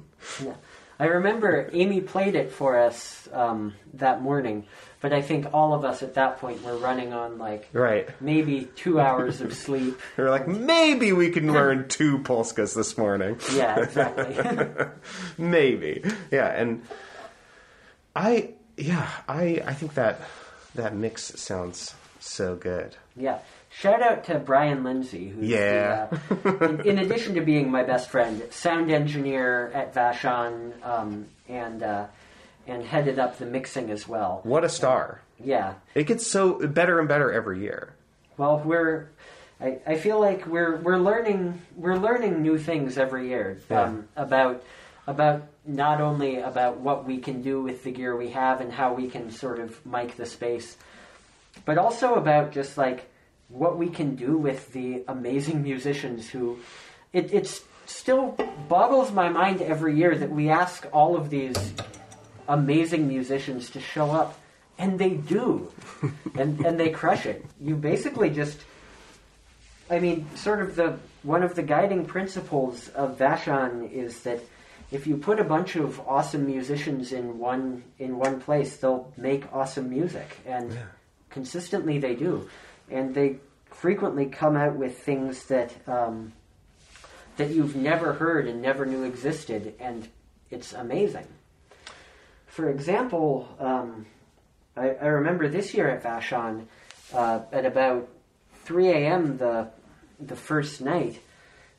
[0.44, 0.52] Yeah.
[0.98, 4.66] I remember Amy played it for us um, that morning,
[5.00, 8.06] but I think all of us at that point were running on like right.
[8.20, 9.98] maybe two hours of sleep.
[10.18, 13.38] We were like, maybe we can learn two polskas this morning.
[13.54, 14.84] Yeah, exactly.
[15.38, 16.02] maybe.
[16.30, 16.82] Yeah, and
[18.14, 20.20] I yeah, I I think that
[20.74, 22.96] that mix sounds so good.
[23.16, 23.38] yeah.
[23.72, 26.08] Shout out to Brian Lindsay, who's Yeah.
[26.28, 31.26] the, uh, in, in addition to being my best friend, sound engineer at Vashon, um,
[31.48, 32.06] and uh,
[32.66, 34.40] and headed up the mixing as well.
[34.42, 35.20] What a star.
[35.42, 35.74] Yeah.
[35.94, 37.94] It gets so better and better every year.
[38.36, 39.06] Well, we're.
[39.60, 43.82] I, I feel like we're we're learning we're learning new things every year Yeah.
[43.82, 44.64] um, about
[45.10, 48.94] about not only about what we can do with the gear we have and how
[48.94, 50.76] we can sort of mic the space,
[51.64, 53.10] but also about just like
[53.48, 56.58] what we can do with the amazing musicians who
[57.12, 58.36] it it's still
[58.68, 61.72] boggles my mind every year that we ask all of these
[62.48, 64.38] amazing musicians to show up
[64.78, 65.70] and they do.
[66.38, 67.44] And and they crush it.
[67.60, 68.58] You basically just
[69.90, 74.40] i mean sort of the one of the guiding principles of vashon is that
[74.90, 79.44] if you put a bunch of awesome musicians in one in one place they'll make
[79.52, 80.76] awesome music and
[81.30, 82.48] consistently they do
[82.90, 83.36] and they
[83.70, 86.32] frequently come out with things that um,
[87.36, 90.06] that you've never heard and never knew existed, and
[90.50, 91.26] it's amazing.
[92.46, 94.04] For example, um,
[94.76, 96.66] I, I remember this year at Vashon,
[97.14, 98.08] uh, at about
[98.64, 99.38] 3 a.m.
[99.38, 99.70] the
[100.18, 101.18] the first night,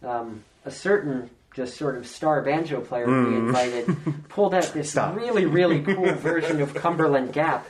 [0.01, 3.47] um, a certain just sort of star banjo player we mm.
[3.47, 5.15] invited pulled out this Stop.
[5.15, 7.67] really really cool version of Cumberland Gap,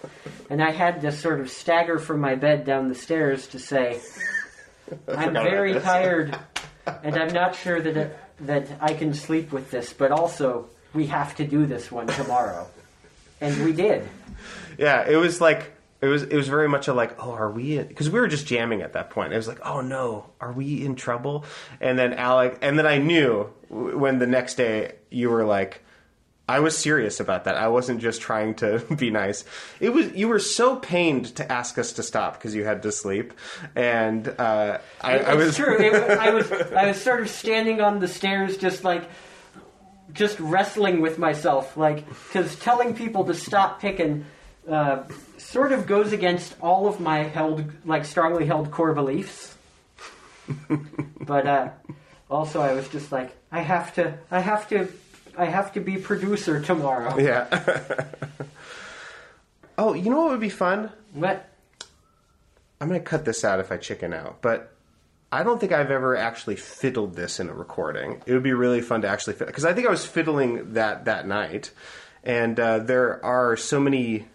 [0.50, 4.00] and I had to sort of stagger from my bed down the stairs to say,
[5.08, 6.38] "I'm very tired,
[7.04, 11.08] and I'm not sure that it, that I can sleep with this, but also we
[11.08, 12.67] have to do this one tomorrow."
[13.39, 14.08] And we did.
[14.78, 17.78] Yeah, it was like it was it was very much a like, oh, are we?
[17.78, 19.34] Because we were just jamming at that point.
[19.34, 21.46] It was like, oh no, are we in trouble?
[21.80, 25.84] And then Alec, and then I knew when the next day you were like.
[26.50, 27.56] I was serious about that.
[27.56, 29.46] I wasn't just trying to be nice.
[29.80, 32.92] It was you were so pained to ask us to stop because you had to
[32.92, 33.32] sleep,
[33.74, 35.80] and uh, I, I was true.
[35.80, 39.08] It, I was I was sort of standing on the stairs, just like
[40.12, 44.26] just wrestling with myself, like because telling people to stop picking
[44.69, 45.04] uh,
[45.38, 49.56] sort of goes against all of my held like strongly held core beliefs.
[51.21, 51.69] but uh,
[52.30, 54.88] also, I was just like, I have to, I have to,
[55.38, 57.17] I have to be producer tomorrow.
[57.17, 57.47] yeah.
[59.78, 60.91] oh, you know what would be fun?
[61.13, 61.47] What?
[62.80, 64.74] I'm going to cut this out if I chicken out, but
[65.32, 68.21] I don't think I've ever actually fiddled this in a recording.
[68.26, 71.06] It would be really fun to actually fiddle because I think I was fiddling that
[71.06, 71.71] that night,
[72.24, 74.26] and uh, there are so many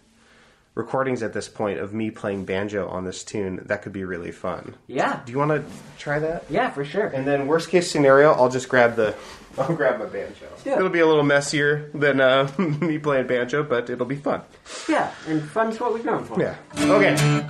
[0.77, 4.31] recordings at this point of me playing banjo on this tune that could be really
[4.31, 4.75] fun.
[4.85, 5.63] Yeah, Do you want to
[5.97, 6.43] try that?
[6.49, 7.07] yeah, for sure.
[7.07, 9.15] And then worst case scenario, I'll just grab the
[9.57, 10.45] I'll grab my banjo.
[10.63, 10.77] Yeah.
[10.77, 14.41] It'll be a little messier than uh, me playing banjo, but it'll be fun.
[14.87, 16.39] yeah, and fun's what we're going for.
[16.39, 16.55] Yeah.
[16.77, 17.47] Okay.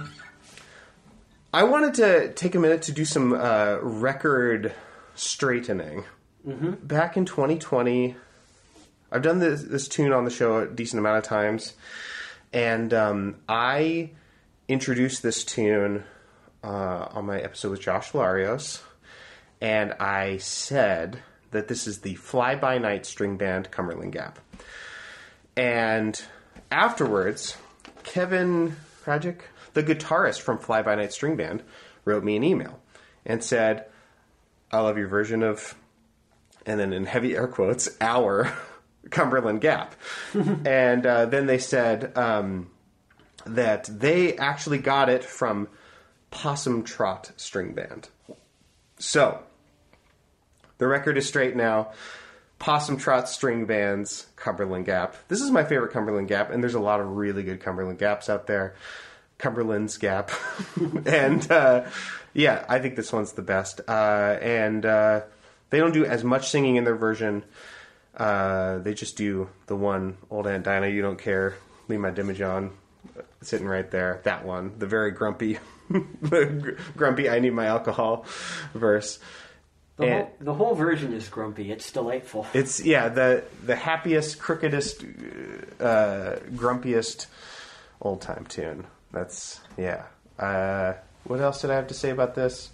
[1.54, 4.74] I wanted to take a minute to do some uh, record
[5.16, 6.06] straightening.
[6.48, 6.86] Mm-hmm.
[6.86, 8.16] Back in 2020,
[9.12, 11.74] I've done this, this tune on the show a decent amount of times,
[12.58, 14.10] and um, I
[14.68, 16.06] introduced this tune
[16.64, 18.82] uh, on my episode with Josh Larios,
[19.62, 21.20] and I said
[21.52, 24.40] that this is the Fly By Night string band Cumberland Gap.
[25.56, 26.20] And
[26.72, 27.58] afterwards,
[28.02, 29.42] Kevin Krajic,
[29.74, 31.62] the guitarist from Fly By Night String Band,
[32.06, 32.80] wrote me an email
[33.24, 33.86] and said,
[34.72, 35.76] I love your version of,
[36.66, 38.52] and then in heavy air quotes, our
[39.10, 39.96] Cumberland Gap.
[40.66, 42.70] and uh, then they said um,
[43.46, 45.68] that they actually got it from
[46.32, 48.10] Possum Trot String Band.
[49.00, 49.40] So,
[50.78, 51.92] the record is straight now.
[52.60, 55.16] Possum Trot String Band's Cumberland Gap.
[55.28, 58.30] This is my favorite Cumberland Gap, and there's a lot of really good Cumberland Gaps
[58.30, 58.76] out there.
[59.38, 60.32] Cumberland's Gap.
[61.06, 61.86] and uh,
[62.34, 63.82] yeah, I think this one's the best.
[63.88, 65.22] Uh, and uh,
[65.70, 67.44] they don't do as much singing in their version.
[68.18, 71.56] Uh, they just do the one, Old Aunt Dinah, You Don't Care,
[71.88, 72.72] Leave My Demijohn,
[73.42, 74.22] sitting right there.
[74.24, 75.60] That one, the very grumpy,
[75.90, 78.26] the gr- grumpy I Need My Alcohol
[78.74, 79.20] verse.
[79.98, 81.72] The, And- whole, the whole version is grumpy.
[81.72, 82.46] It's delightful.
[82.54, 85.04] It's yeah the the happiest, crookedest,
[85.80, 87.28] uh, grumpiest
[88.02, 88.86] old time tune.
[89.12, 90.04] That's yeah.
[90.38, 90.94] Uh,
[91.24, 92.70] what else did I have to say about this?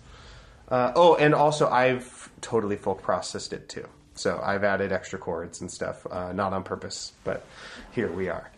[0.69, 3.87] Uh, oh, and also I've totally folk processed it too.
[4.15, 7.45] So I've added extra chords and stuff, uh, not on purpose, but
[7.91, 8.49] here we are.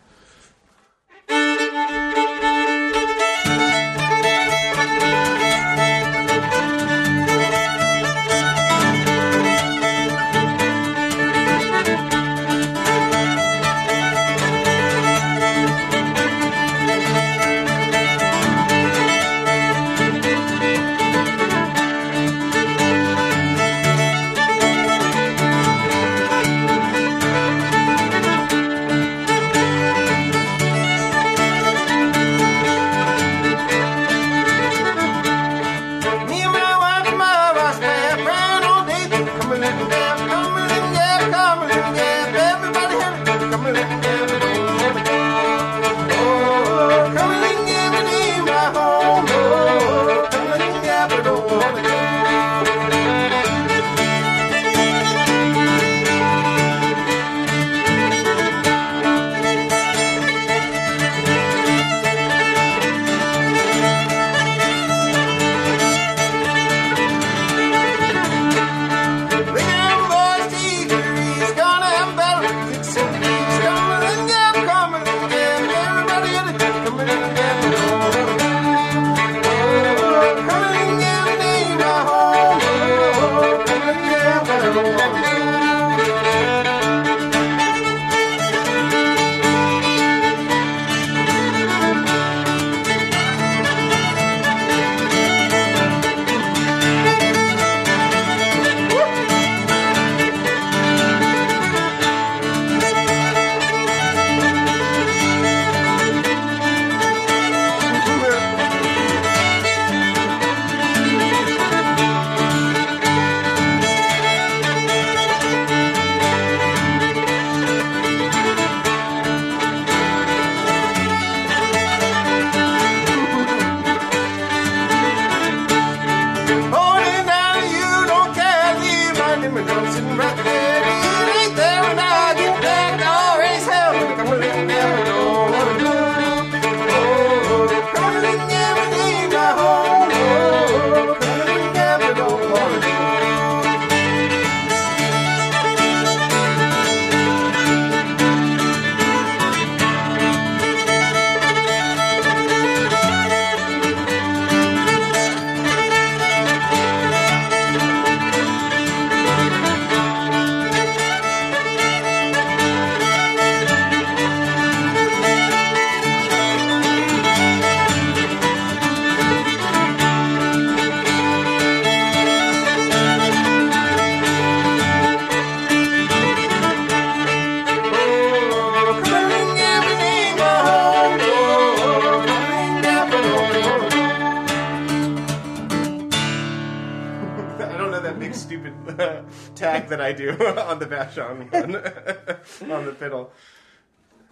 [191.18, 193.32] On the one on the fiddle.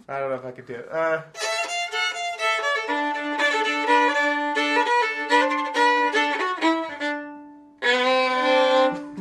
[0.07, 0.87] I don't know if I could do it.
[0.91, 1.21] Uh,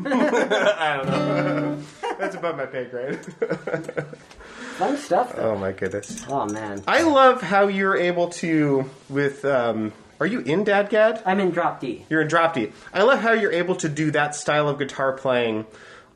[0.07, 1.83] I don't know.
[2.19, 3.25] That's above my pay grade.
[4.77, 5.53] Fun stuff, though.
[5.53, 6.25] oh my goodness.
[6.29, 6.83] Oh, man.
[6.87, 9.45] I love how you're able to with.
[9.45, 11.23] Um, are you in DADGAD?
[11.25, 12.05] I'm in drop D.
[12.11, 12.73] You're in drop D.
[12.93, 15.65] I love how you're able to do that style of guitar playing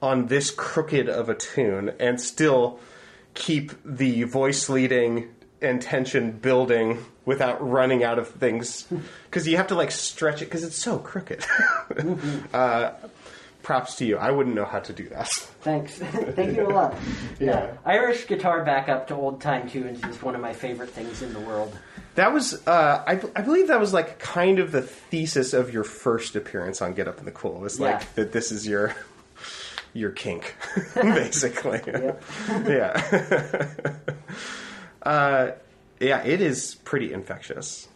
[0.00, 2.78] on this crooked of a tune and still
[3.34, 5.28] keep the voice leading
[5.60, 8.86] and tension building without running out of things
[9.26, 11.44] because you have to like stretch it because it's so crooked.
[12.54, 12.92] uh,
[13.62, 14.16] props to you.
[14.16, 15.28] I wouldn't know how to do that.
[15.60, 15.94] Thanks.
[15.98, 16.94] Thank you a lot.
[17.38, 17.74] Yeah.
[17.84, 21.40] Irish guitar backup to old time tunes is one of my favorite things in the
[21.40, 21.76] world.
[22.14, 25.84] That was, uh, I, I believe that was like kind of the thesis of your
[25.84, 27.60] first appearance on Get Up in the Cool.
[27.60, 28.06] Was like Yeah.
[28.14, 28.94] that this is your
[29.98, 30.54] your kink,
[30.94, 31.80] basically.
[32.66, 33.66] Yeah.
[35.02, 35.50] uh,
[36.00, 37.88] yeah, it is pretty infectious.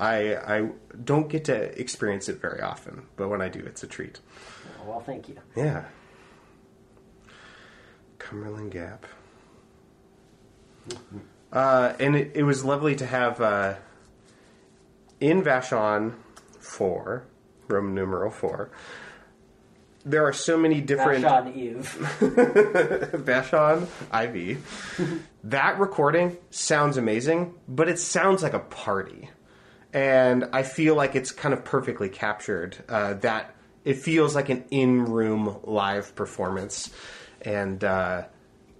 [0.00, 0.68] I I
[1.04, 4.20] don't get to experience it very often, but when I do, it's a treat.
[4.86, 5.36] Well, thank you.
[5.56, 5.84] Yeah.
[8.18, 9.06] Cumberland Gap.
[11.52, 13.74] Uh, and it, it was lovely to have uh,
[15.20, 16.14] in Vashon
[16.60, 17.24] 4,
[17.68, 18.70] Roman numeral 4,
[20.08, 21.96] there are so many different Vashon Eve.
[22.20, 24.58] Vashon Ivy.
[25.44, 29.28] that recording sounds amazing, but it sounds like a party,
[29.92, 32.76] and I feel like it's kind of perfectly captured.
[32.88, 33.54] Uh, that
[33.84, 36.90] it feels like an in-room live performance,
[37.42, 38.22] and uh,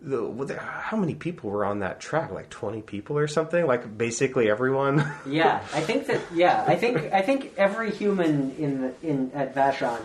[0.01, 2.31] the, how many people were on that track?
[2.31, 3.67] Like twenty people or something?
[3.67, 5.07] Like basically everyone.
[5.27, 6.21] Yeah, I think that.
[6.35, 10.01] Yeah, I think I think every human in the, in at Vashon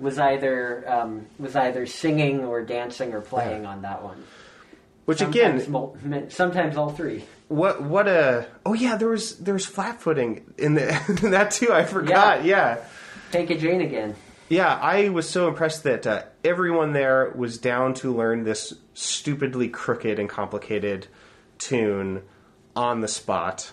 [0.00, 4.24] was either um, was either singing or dancing or playing on that one.
[5.04, 5.96] Which Sometimes again, mul-
[6.28, 7.24] sometimes all three.
[7.48, 11.72] what what a oh yeah, there was there was flat footing in the that too.
[11.72, 12.44] I forgot.
[12.44, 12.78] yeah.
[13.30, 14.14] Take a Jane again.
[14.50, 19.68] Yeah, I was so impressed that uh, everyone there was down to learn this stupidly
[19.68, 21.06] crooked and complicated
[21.58, 22.22] tune
[22.74, 23.70] on the spot,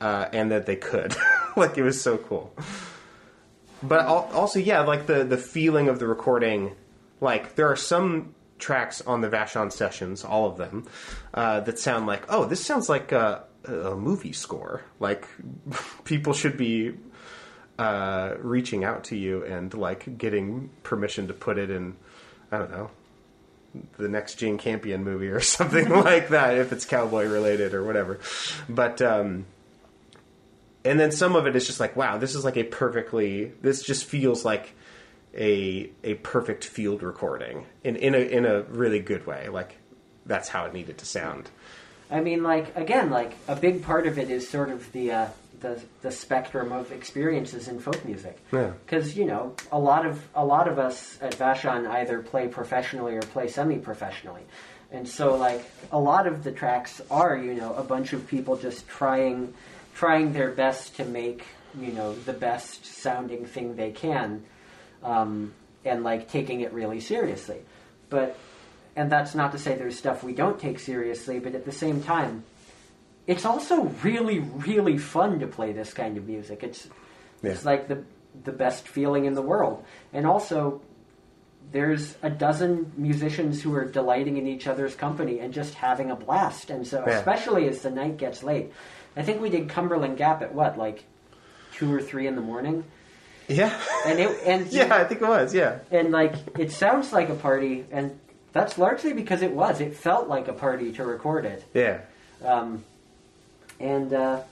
[0.00, 1.16] uh, and that they could.
[1.56, 2.54] like it was so cool.
[3.82, 6.74] But al- also, yeah, like the the feeling of the recording.
[7.20, 10.86] Like there are some tracks on the Vashon sessions, all of them,
[11.34, 14.82] uh, that sound like, oh, this sounds like a, a movie score.
[15.00, 15.26] Like
[16.04, 16.94] people should be
[17.78, 21.96] uh, reaching out to you and like getting permission to put it in,
[22.52, 22.90] I don't know,
[23.96, 28.20] the next Jane Campion movie or something like that if it's cowboy related or whatever.
[28.68, 29.46] But um,
[30.84, 33.52] and then some of it is just like, wow, this is like a perfectly.
[33.60, 34.74] This just feels like
[35.36, 39.48] a a perfect field recording in in a in a really good way.
[39.48, 39.76] Like
[40.26, 41.50] that's how it needed to sound.
[42.10, 45.26] I mean, like again, like a big part of it is sort of the uh,
[45.60, 48.38] the the spectrum of experiences in folk music.
[48.52, 48.72] Yeah.
[48.84, 53.14] Because you know, a lot of a lot of us at Vashon either play professionally
[53.14, 54.42] or play semi-professionally,
[54.90, 55.62] and so like
[55.92, 59.54] a lot of the tracks are you know a bunch of people just trying
[59.94, 61.44] trying their best to make
[61.78, 64.42] you know the best sounding thing they can,
[65.02, 65.52] um,
[65.84, 67.58] and like taking it really seriously,
[68.08, 68.36] but.
[68.96, 72.02] And that's not to say there's stuff we don't take seriously, but at the same
[72.02, 72.42] time,
[73.28, 76.64] it's also really, really fun to play this kind of music.
[76.64, 76.88] It's
[77.42, 78.02] it's like the
[78.44, 79.84] the best feeling in the world.
[80.12, 80.82] And also
[81.70, 86.16] there's a dozen musicians who are delighting in each other's company and just having a
[86.16, 86.68] blast.
[86.68, 87.18] And so Yeah.
[87.18, 88.72] especially as the night gets late.
[89.16, 91.04] I think we did Cumberland Gap at what, like
[91.72, 92.84] two or three in the morning?
[93.48, 95.52] Yeah, And it and yeah, I think it was.
[95.54, 98.18] Yeah, and like it sounds like a party and
[98.52, 99.80] that's largely because it was.
[99.80, 101.64] It felt like a party to record it.
[101.74, 102.00] yeah,
[102.44, 102.84] um,
[103.80, 104.42] and uh,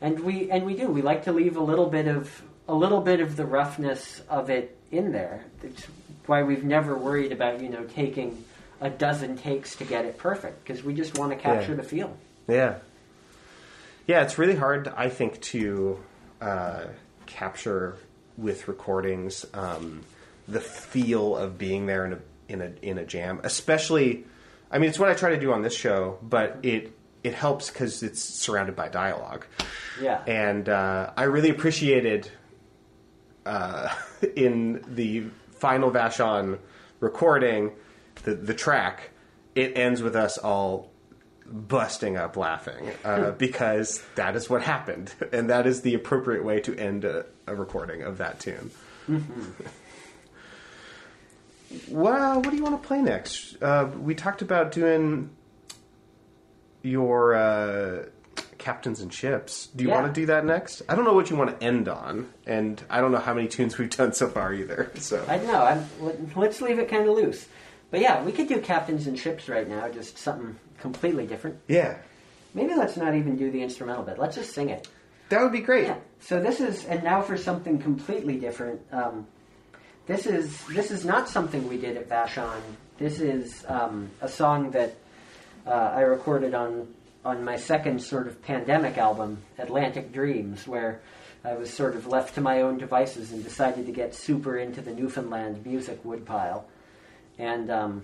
[0.00, 0.88] and we and we do.
[0.88, 4.50] We like to leave a little bit of a little bit of the roughness of
[4.50, 5.44] it in there.
[5.62, 5.86] It's
[6.26, 8.44] why we've never worried about you know taking
[8.80, 11.76] a dozen takes to get it perfect because we just want to capture Yeah.
[11.76, 12.16] the feel.
[12.48, 12.74] yeah,
[14.10, 14.22] yeah.
[14.22, 15.98] It's really hard, I think, to
[16.40, 16.86] uh,
[17.26, 17.96] capture
[18.36, 20.02] with recordings um,
[20.48, 24.24] the feel of being there in a in a in a jam, especially.
[24.72, 26.92] I mean, it's what I try to do on this show, but it
[27.22, 29.46] it helps because it's surrounded by dialogue.
[30.00, 32.30] Yeah, and uh, I really appreciated
[33.46, 33.94] uh,
[34.36, 36.58] in the final Vashon
[36.98, 37.72] recording
[38.24, 39.10] the the track.
[39.54, 40.89] It ends with us all
[41.50, 46.60] busting up laughing uh, because that is what happened, and that is the appropriate way
[46.60, 48.70] to end a, a recording of that tune.
[51.88, 53.60] well, what do you want to play next?
[53.62, 55.30] Uh, we talked about doing
[56.82, 58.04] your uh,
[58.58, 59.66] captains and ships.
[59.74, 60.00] Do you Yeah.
[60.02, 60.82] want to do that next?
[60.88, 63.48] I don't know what you want to end on, and I don't know how many
[63.48, 64.90] tunes we've done so far either.
[65.00, 65.62] So I don't know.
[65.62, 65.86] I'm,
[66.36, 67.46] let's leave it kind of loose.
[67.90, 71.58] But yeah, we could do captains and ships right now, just something completely different.
[71.68, 71.98] yeah,
[72.52, 74.18] Maybe let's not even do the instrumental bit.
[74.18, 74.88] Let's just sing it.
[75.28, 75.86] that would be great.
[75.86, 75.98] Yeah.
[76.20, 78.80] So this is, and now for something completely different.
[78.90, 79.26] Um,
[80.06, 82.60] this is this is not something we did at Vashon.
[82.98, 84.96] This is um, a song that
[85.64, 86.88] uh, I recorded on
[87.24, 91.00] on my second sort of pandemic album, Atlantic Dreams, where
[91.44, 94.80] I was sort of left to my own devices and decided to get super into
[94.80, 96.66] the Newfoundland music woodpile,
[97.40, 98.02] and um,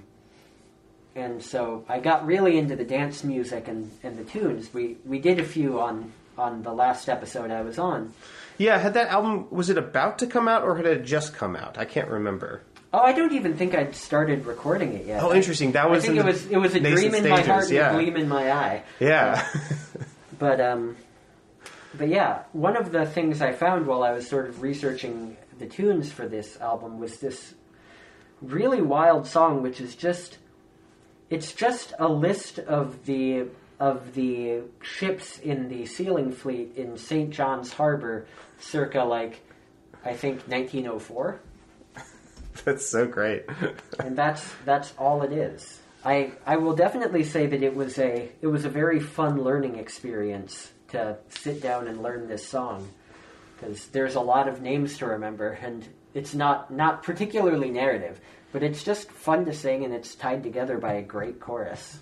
[1.15, 4.73] and so I got really into the dance music and, and the tunes.
[4.73, 8.13] We we did a few on on the last episode I was on.
[8.59, 11.55] Yeah, had that album was it about to come out or had it just come
[11.57, 11.79] out?
[11.79, 12.63] I can't remember.
[12.93, 15.23] Oh, I don't even think I'd started recording it yet.
[15.23, 15.73] Oh, interesting.
[15.73, 17.71] That was I think in it was it was a dream in my stages, heart
[17.71, 18.83] and a gleam in my eye.
[19.01, 19.47] Yeah,
[20.39, 20.97] But um,
[21.97, 25.67] but yeah, one of the things I found while I was sort of researching the
[25.67, 27.55] tunes for this album was this
[28.43, 30.39] really wild song, which is just
[31.31, 33.47] it's just a list of the
[33.79, 37.31] of the ships in the sealing fleet in St.
[37.31, 38.27] John's Harbor,
[38.59, 39.41] circa like
[40.05, 41.41] I think 1904.
[42.65, 43.45] That's so great.
[43.99, 45.81] and that's that's all it is.
[46.05, 49.77] I I will definitely say that it was a it was a very fun learning
[49.77, 52.89] experience to sit down and learn this song
[53.57, 55.87] because there's a lot of names to remember and
[56.17, 58.19] it's not not particularly narrative,
[58.53, 61.99] but it's just fun to sing and it's tied together by a great chorus.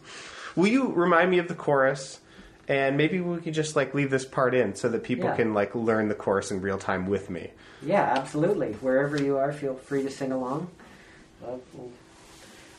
[0.57, 2.21] Will you remind me of the chorus?
[2.67, 5.37] And maybe we can just like leave this part in so that people Yeah.
[5.37, 7.51] can like learn the chorus in real time with me.
[7.83, 8.73] Yeah, absolutely.
[8.75, 10.69] Wherever you are, feel free to sing along.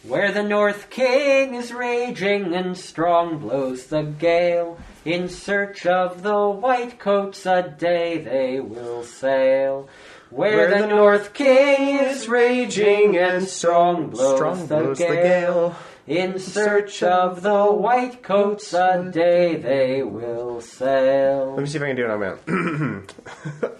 [0.03, 6.47] Where the North King is raging and strong blows the gale, in search of the
[6.47, 9.88] white coats a day they will sail.
[10.30, 15.76] Where, the, North King is raging and strong blows, strong the, blows the gale, gale.
[16.07, 21.51] in search of the white coats a day they will sail.
[21.51, 23.07] Let me see if I can do it on my own.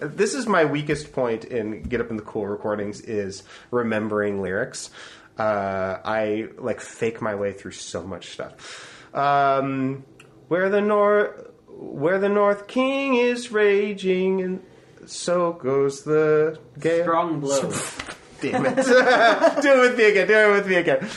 [0.00, 4.90] this is my weakest point in Get Up in the Cool recordings is remembering lyrics.
[5.38, 9.14] Uh, I like fake my way through so much stuff.
[9.14, 10.04] Um,
[10.48, 14.62] where the north, where the North King is raging, and
[15.06, 17.04] so goes the gale.
[17.04, 17.72] Strong blow.
[18.40, 18.76] Damn it!
[19.62, 20.26] do it with me again.
[20.28, 21.08] Do it with me again.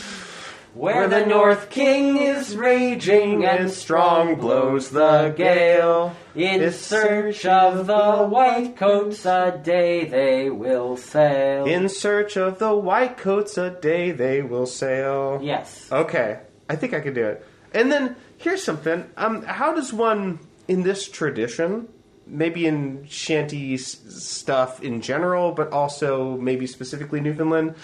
[0.75, 8.27] Where the North King is raging and strong blows the gale, in search of the
[8.27, 11.65] white coats a day they will sail.
[11.65, 15.39] In search of the white coats, a day they will sail.
[15.41, 15.91] yes.
[15.91, 17.45] Okay, I think I can do it.
[17.73, 19.09] And then here's something.
[19.17, 21.89] Um, how does one in this tradition,
[22.29, 27.75] maybe in shanty s- stuff in general, but also maybe specifically Newfoundland,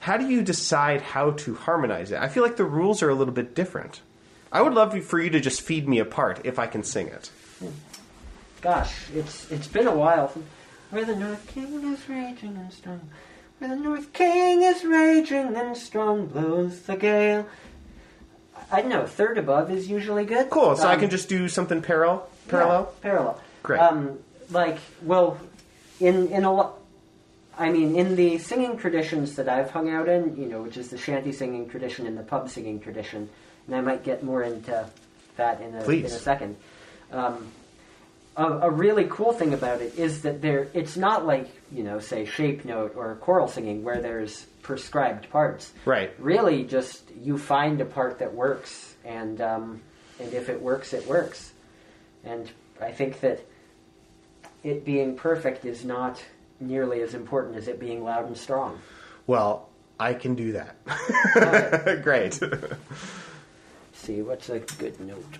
[0.00, 2.18] how do you decide how to harmonize it?
[2.20, 4.00] I feel like the rules are a little bit different.
[4.52, 7.08] I would love for you to just feed me a part if I can sing
[7.08, 7.30] it.
[8.60, 10.32] Gosh, it's it's been a while.
[10.90, 13.00] Where the North King is raging and strong.
[13.58, 17.46] Where the North King is raging and strong blows the gale.
[18.72, 19.06] I don't know.
[19.06, 20.50] Third above is usually good.
[20.50, 20.76] Cool.
[20.76, 22.26] So I Um, can just do something parallel.
[22.48, 22.92] Parallel.
[22.94, 23.40] Yeah, parallel.
[23.68, 23.80] Great.
[23.80, 24.18] Um,
[24.50, 25.38] like, well,
[26.00, 26.74] in in a lot.
[27.56, 30.88] I mean, in the singing traditions that I've hung out in, you know, which is
[30.88, 33.28] the shanty singing tradition and the pub singing tradition,
[33.66, 34.88] and I might get more into
[35.36, 36.56] that in a, in a second.
[37.12, 37.48] Um,
[38.36, 41.98] a, a really cool thing about it is that there, it's not like you know,
[41.98, 45.72] say shape note or choral singing where there's prescribed parts.
[45.84, 46.10] Right.
[46.18, 49.82] Really, just you find a part that works, and um,
[50.18, 51.52] and if it works, it works.
[52.24, 52.50] And
[52.80, 53.44] I think that
[54.62, 56.22] it being perfect is not
[56.60, 58.78] nearly as important as it being loud and strong.
[59.26, 59.68] Well,
[60.00, 62.02] I can do that.
[62.02, 62.40] Great.
[63.92, 65.38] see, what's a good note?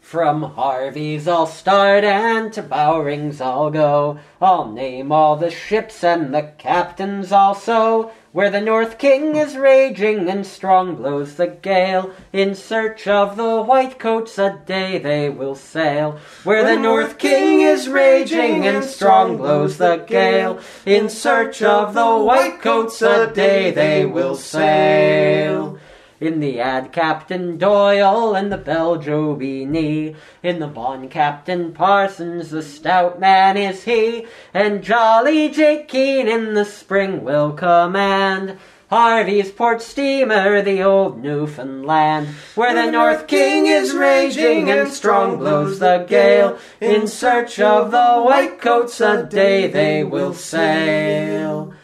[0.00, 4.20] From Harvey's I'll start and to Bowring's I'll go.
[4.40, 8.12] I'll name all the ships and the captains also.
[8.34, 12.10] Where the North King is raging and strong blows the gale.
[12.32, 16.18] In search of the white coats a day they will sail.
[16.42, 20.58] Where the North King is raging and strong blows the gale.
[20.84, 25.78] In search of the white coats a day they will sail.
[26.24, 30.16] In the ad Captain Doyle and the bell Joe Beanie.
[30.42, 34.26] In the bon Captain Parsons, the stout man is he.
[34.54, 38.58] And jolly Jake Keane in the spring will command.
[38.88, 45.78] Harvey's port steamer, the old Newfoundland, where the North King is raging and strong blows
[45.78, 46.56] the gale.
[46.80, 51.74] In search of the white coats, a day they will sail.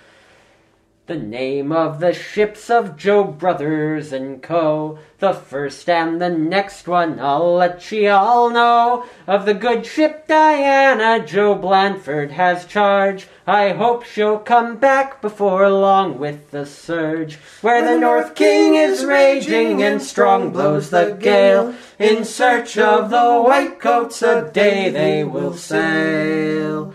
[1.10, 5.00] The name of the ships of Job Brothers and Co.
[5.18, 9.06] The first and the next one I'll let ye all know.
[9.26, 13.26] Of the good ship Diana, Joe Blandford has charge.
[13.44, 17.40] I hope she'll come back before long with the surge.
[17.60, 21.74] Where the North King is raging and strong blows the gale.
[21.98, 26.94] In search of the white coats, a day they will sail.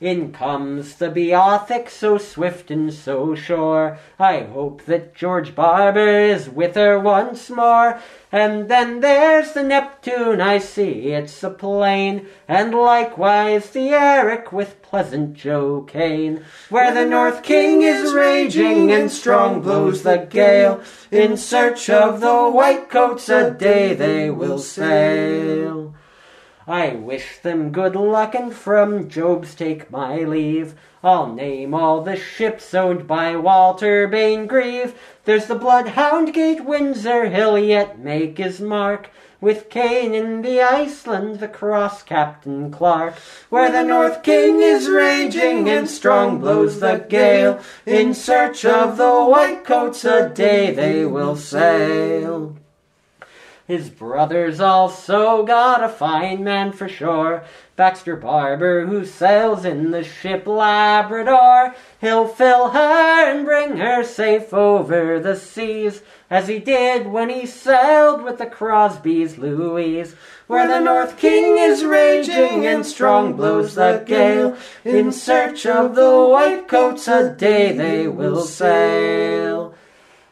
[0.00, 3.98] In comes the Beothic, so swift and so sure.
[4.16, 7.98] I hope that George Barber is with her once more.
[8.30, 12.28] And then there's the Neptune, I see it's a plane.
[12.46, 16.44] And likewise the Eric with pleasant Joe Kane.
[16.70, 20.80] Where the North King is raging and strong blows the gale.
[21.10, 25.96] In search of the white coats, a day they will sail.
[26.68, 30.74] I wish them good luck, and from Job's take my leave.
[31.02, 34.92] I'll name all the ships owned by Walter Bain Grieve.
[35.24, 39.08] There's the Bloodhound Gate, Windsor, he'll yet make his mark.
[39.40, 43.14] With Cain in the Iceland the cross Captain Clark,
[43.48, 47.60] where the North King is raging and strong blows the gale.
[47.86, 52.58] In search of the white coats, a day they will sail.
[53.68, 57.44] His brothers also got a fine man for sure.
[57.76, 61.74] Baxter Barber, who sails in the ship Labrador.
[62.00, 66.00] He'll fill her and bring her safe over the seas,
[66.30, 70.16] as he did when he sailed with the Crosby's Louise.
[70.46, 76.10] Where the North King is raging and strong blows the gale, in search of the
[76.10, 79.67] white coats, a day they will sail.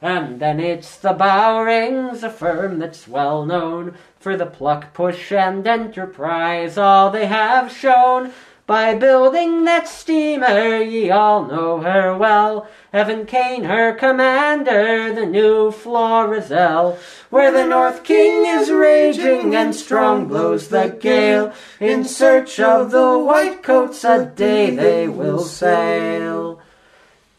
[0.02, 5.66] And then it's the Bowrings, a firm that's well known for the pluck, push, and
[5.66, 8.32] enterprise, all they have shown.
[8.66, 12.66] By building that steamer, ye all know her well.
[12.92, 16.98] Evan Kane, her commander, the new Florizel.
[17.30, 21.52] Where the North King is raging and strong blows the gale.
[21.78, 26.60] In search of the white coats, a day they will sail.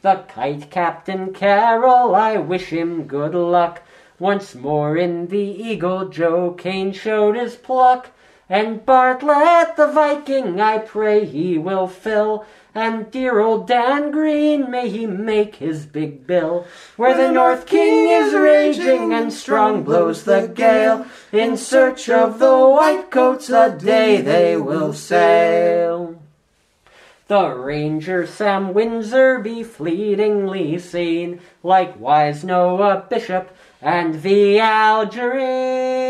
[0.07, 3.81] The kite captain Carroll, I wish him good luck.
[4.19, 8.11] Once more in the Eagle, Joe Kane showed his pluck.
[8.47, 12.45] And Bartlett the Viking, I pray he will fill.
[12.73, 16.65] And dear old Dan Green, may he make his big bill.
[16.95, 21.05] Where the North King is raging and strong blows the gale.
[21.33, 26.17] In search of the white coats, a day they will sail.
[27.27, 36.07] The Ranger Sam Windsor be fleetingly seen, likewise Noah Bishop and the Algerine.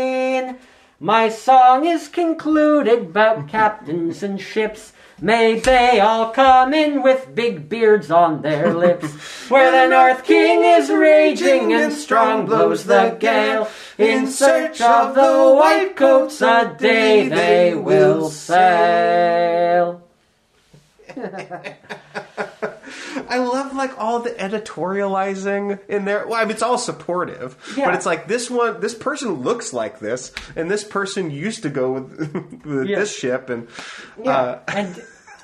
[1.00, 4.92] My song is concluded bout captains and ships.
[5.20, 10.62] May they all come in with big beards on their lips, where the North King
[10.62, 13.68] is raging and strong blows the gale.
[13.98, 20.07] In search of the white coats, a day they will sail.
[23.30, 26.26] I love like all the editorializing in there.
[26.26, 27.86] Well, I mean, it's all supportive, Yeah.
[27.86, 31.68] but it's like this one, this person looks like this, and this person used to
[31.70, 32.98] go with, with Yeah.
[33.00, 33.68] this ship, and
[34.22, 34.60] Yeah, uh,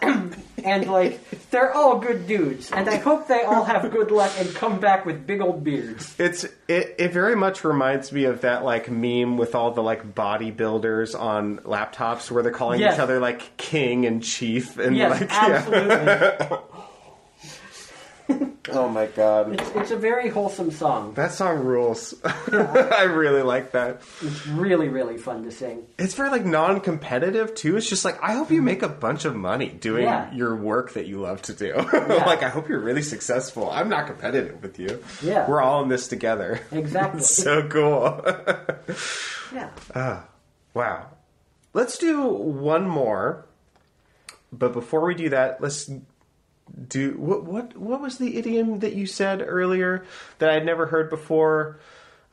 [0.03, 0.35] and
[0.65, 4.53] and like they're all good dudes, and I hope they all have good luck and
[4.55, 6.15] come back with big old beards.
[6.19, 10.15] it's it, it very much reminds me of that like meme with all the like
[10.15, 12.95] bodybuilders on laptops where they're calling Yes.
[12.95, 16.59] each other like king and chief, and Yes, like yeah.
[18.71, 19.61] Oh my god.
[19.61, 21.15] It's, it's a very wholesome song.
[21.15, 22.15] That song rules.
[22.25, 24.03] I really like that.
[24.23, 25.87] It's really really fun to sing.
[25.99, 27.77] It's very like non-competitive too.
[27.77, 28.65] It's just like I hope you mm-hmm.
[28.65, 30.33] make a bunch of money doing Yeah.
[30.33, 31.75] your work that you love to do.
[31.93, 33.71] like I hope you're really successful.
[33.71, 35.03] I'm not competitive with you.
[35.23, 35.49] Yeah.
[35.49, 36.61] We're all in this together.
[36.73, 37.21] Exactly.
[37.21, 38.23] It's so cool.
[39.53, 39.71] Yeah.
[39.95, 40.27] Ah,
[40.73, 41.07] wow.
[41.75, 43.47] Let's do one more.
[44.53, 45.91] But before we do that, let's
[46.89, 50.05] do what what what was the idiom that you said earlier
[50.39, 51.79] that I had never heard before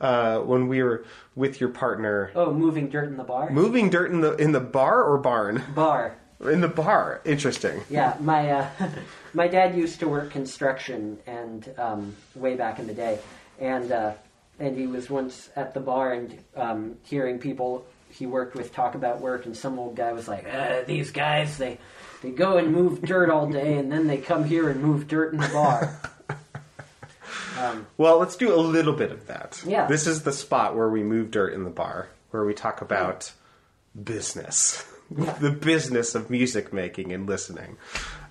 [0.00, 1.04] uh, when we were
[1.36, 3.50] with your partner Oh, moving dirt in the bar.
[3.50, 5.62] moving dirt in the in the bar or barn?
[5.74, 6.16] bar.
[6.40, 7.20] In the bar.
[7.24, 7.82] Interesting.
[7.88, 8.68] Yeah, my uh,
[9.32, 13.20] my dad used to work construction and um, way back in the day,
[13.60, 14.12] and uh,
[14.58, 18.96] and he was once at the bar and um, hearing people he worked with talk
[18.96, 21.78] about work, and some old guy was like, uh, "These guys, they
[22.22, 25.32] they go and move dirt all day, and then they come here and move dirt
[25.32, 26.00] in the bar."
[27.58, 29.62] um, Well, let's do a little bit of that.
[29.66, 29.86] Yeah.
[29.86, 33.32] This is the spot where we move dirt in the bar, where we talk about
[34.02, 37.76] business, the business of music making and listening,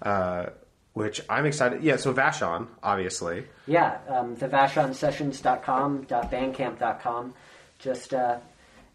[0.02, 0.48] uh,
[0.94, 1.84] which I'm excited.
[1.84, 3.46] Yeah, so Vashon, obviously.
[3.68, 7.34] yeah, um, the vashonsessions.com, .bandcamp.com,
[7.80, 8.38] just uh,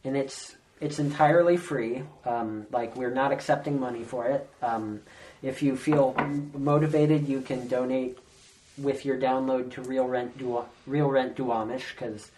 [0.05, 2.03] and it's it's entirely free.
[2.24, 4.49] Um, like we're not accepting money for it.
[4.62, 5.01] Um,
[5.43, 6.14] if you feel
[6.55, 8.18] motivated, you can donate
[8.79, 12.31] with your download to Real Rent Du- Real Rent Duwamish because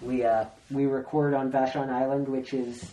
[0.00, 2.88] we uh, we record on Vashon Island, which is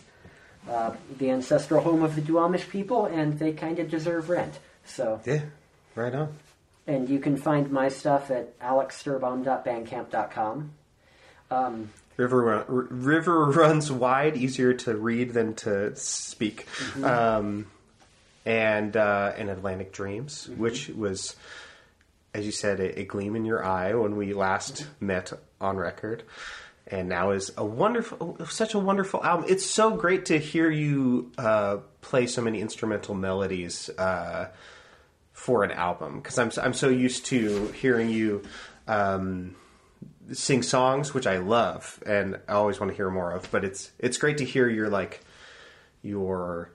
[0.68, 4.58] uh, the ancestral home of the Duwamish people, and they kind of deserve rent.
[4.84, 5.42] So Yeah,
[5.94, 6.34] right on.
[6.86, 10.70] and you can find my stuff at alexsturbaum.bandcamp.com.
[11.50, 16.66] Um, River river runs wide, easier to read than to speak.
[17.02, 17.66] Um,
[18.44, 21.36] and uh, and Atlantic Dreams, which was,
[22.34, 26.24] as you said, a, a gleam in your eye when we last met on record,
[26.86, 29.46] and now is a wonderful, such a wonderful album.
[29.48, 33.90] It's so great to hear you uh, play so many instrumental melodies.
[33.90, 34.48] Uh,
[35.38, 38.42] for an album because I'm I'm so used to hearing you
[38.88, 39.54] um,
[40.32, 43.50] sing songs, which I love and I always want to hear more of.
[43.50, 45.20] But it's it's great to hear your like
[46.02, 46.70] your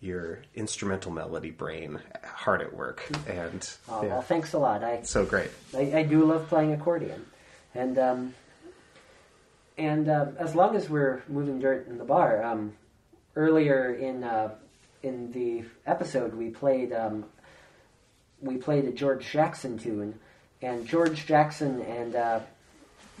[0.00, 4.84] your instrumental melody brain hard at work and Oh, yeah, Well, thanks a lot.
[4.84, 5.50] I so great.
[5.74, 7.24] I, I do love playing accordion,
[7.74, 8.34] and um,
[9.78, 12.74] and uh, as long as we're moving dirt in the bar, um,
[13.36, 14.54] earlier in uh,
[15.02, 17.24] in the episode we played um,
[18.40, 20.18] we played a George Jackson tune,
[20.60, 22.40] and George Jackson and uh,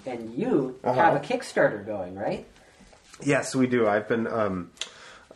[0.06, 0.94] and you Uh-huh.
[0.94, 2.46] have a Kickstarter going, right?
[3.22, 3.86] Yes, we do.
[3.86, 4.70] I've been um,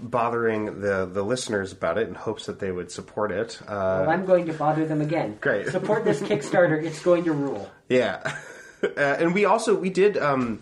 [0.00, 3.60] bothering the the listeners about it in hopes that they would support it.
[3.62, 5.38] Uh, Well, I'm going to bother them again.
[5.40, 5.68] Great.
[5.68, 6.82] Support this Kickstarter.
[6.82, 7.70] It's going to rule.
[7.88, 8.20] Yeah,
[8.82, 10.60] uh, and we also we did um,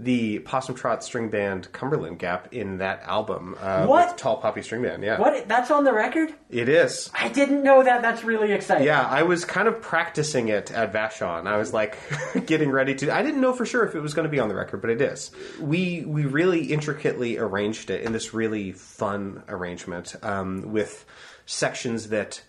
[0.00, 3.56] the Possum Trot String Band Cumberland Gap in that album.
[3.60, 4.16] Uh, What?
[4.16, 5.02] Tall Poppy String Band.
[5.02, 5.48] Yeah, What?
[5.48, 6.32] That's on the record?
[6.50, 7.10] it is.
[7.12, 8.00] I didn't know that.
[8.00, 8.86] That's really exciting.
[8.86, 11.46] Yeah, I was kind of practicing it at Vashon.
[11.46, 11.98] I was like
[12.46, 13.12] getting ready to.
[13.12, 14.90] I didn't know for sure if it was going to be on the record, but
[14.90, 15.30] it is.
[15.60, 21.04] We we really intricately arranged it in this really fun arrangement um, with
[21.46, 22.42] sections that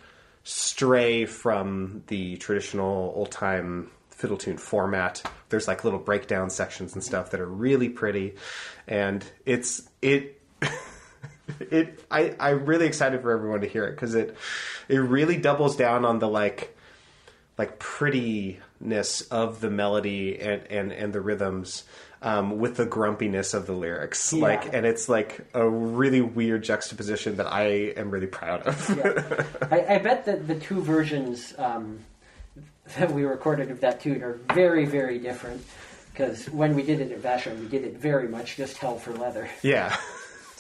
[0.44, 3.90] stray from the traditional old time
[4.20, 5.24] fiddle tune format.
[5.48, 8.36] There's like little breakdown sections and stuff that are really pretty,
[8.88, 10.42] and it's it
[11.60, 14.36] it I I'm really excited for everyone to hear it because it
[14.90, 16.76] it really doubles down on the like
[17.58, 21.84] like prettiness of the melody and and and the rhythms
[22.22, 24.42] um, with the grumpiness of the lyrics Yeah.
[24.44, 27.64] like and it's like a really weird juxtaposition that I
[27.96, 29.46] am really proud of Yeah.
[29.72, 32.00] I, I bet that the two versions um,
[32.98, 35.64] that we recorded of that tune are very, very different.
[36.12, 39.14] Because when we did it at Vashon, we did it very much just hell for
[39.14, 39.50] leather.
[39.62, 39.96] Yeah.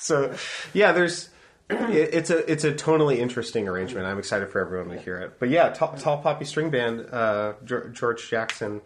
[0.02, 0.34] So,
[0.74, 1.28] yeah, there's
[1.70, 4.06] it's a it's a tonally interesting arrangement.
[4.06, 5.40] I'm excited for everyone to hear it.
[5.40, 8.82] But yeah, Tall, Tall Poppy String Band, uh, George Jackson,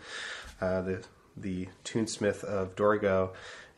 [0.60, 1.04] uh, the
[1.38, 3.30] the tunesmith of Dorigo,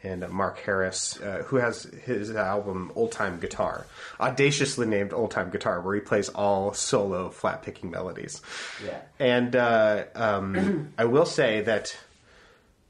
[0.06, 3.88] and Mark Harris, uh, who has his album Old Time Guitar,
[4.20, 8.41] audaciously named Old Time Guitar, where he plays all solo flat picking melodies.
[8.86, 9.01] Yeah.
[9.20, 11.97] And uh, um, I will say that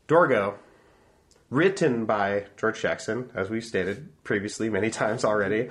[0.08, 0.56] Dorgo,
[1.50, 5.70] written by George Jackson, as we've stated previously many times already,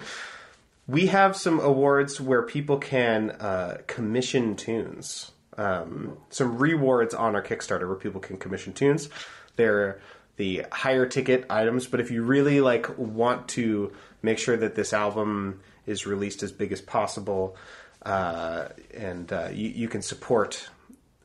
[0.86, 5.30] we have some awards where people can uh, commission tunes.
[5.57, 9.09] Um, some rewards on our Kickstarter where people can commission tunes.
[9.57, 10.01] They're
[10.37, 14.93] the higher ticket items, but if you really like want to make sure that this
[14.93, 17.57] album is released as big as possible,
[18.05, 20.68] uh, and uh, you, you can support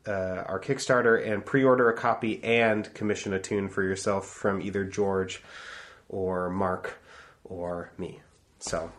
[0.07, 4.84] uh, our Kickstarter and pre-order a copy and commission a tune for yourself from either
[4.84, 5.41] George
[6.07, 6.99] or Mark
[7.43, 8.20] or me.
[8.60, 8.91] So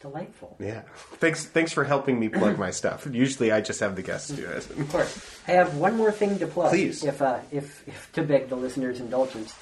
[0.00, 0.56] Delightful.
[0.58, 0.80] yeah,
[1.18, 3.06] thanks thanks for helping me plug my stuff.
[3.10, 4.70] Usually I just have the guests do it.
[4.70, 5.40] Of course.
[5.46, 6.70] I have one more thing to plug.
[6.70, 7.04] Please.
[7.04, 9.54] If, uh, if, if to beg the listeners' indulgence,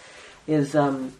[0.46, 1.12] is um,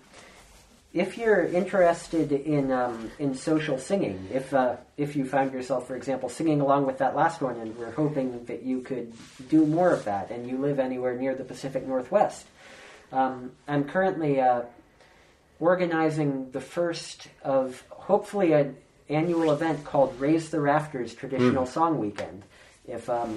[0.95, 5.97] if you're interested in um, in social singing, if uh, if you found yourself, for
[5.97, 9.13] example, singing along with that last one, and we're hoping that you could
[9.49, 12.47] do more of that, and you live anywhere near the Pacific Northwest,
[13.13, 14.63] um, I'm currently uh,
[15.61, 18.77] organizing the first of hopefully an
[19.09, 22.43] annual event called Raise the Rafters Traditional Song Weekend.
[22.87, 23.35] If um,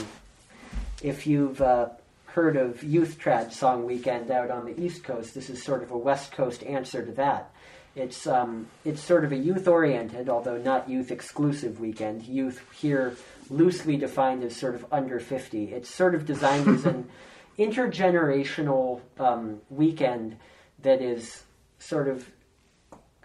[1.01, 1.89] if you've uh,
[2.27, 5.91] heard of Youth Trad Song Weekend out on the East Coast, this is sort of
[5.91, 7.51] a West Coast answer to that.
[7.95, 12.23] It's um, it's sort of a youth oriented, although not youth exclusive weekend.
[12.23, 13.17] Youth here
[13.49, 15.73] loosely defined as sort of under fifty.
[15.73, 17.09] It's sort of designed as an
[17.59, 20.37] intergenerational um, weekend
[20.83, 21.43] that is
[21.79, 22.29] sort of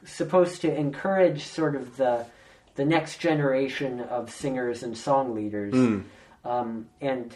[0.04, 2.26] supposed to encourage sort of the
[2.76, 5.74] the next generation of singers and song leaders,
[6.44, 7.34] um, and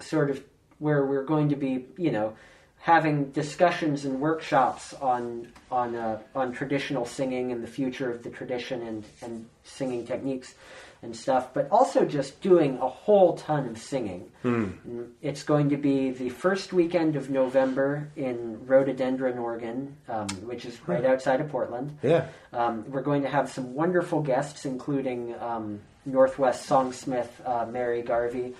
[0.00, 0.42] sort of
[0.78, 2.34] where we're going to be, you know,
[2.80, 8.30] having discussions and workshops on on uh, on traditional singing and the future of the
[8.30, 10.54] tradition and and singing techniques
[11.02, 14.30] and stuff, but also just doing a whole ton of singing.
[14.44, 20.64] Mm, It's going to be the first weekend of November in Rhododendron, Oregon, um, which
[20.64, 21.96] is right outside of Portland.
[22.02, 22.26] Yeah.
[22.52, 28.54] Um, we're going to have some wonderful guests, including um, Northwest songsmith uh, Mary Garvey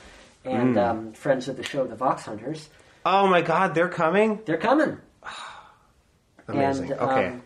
[0.45, 2.69] and um, friends of the show, the Vox Hunters.
[3.05, 4.41] Oh my God, they're coming!
[4.45, 4.99] They're coming.
[6.49, 6.93] Amazing.
[6.93, 7.43] And, okay, um,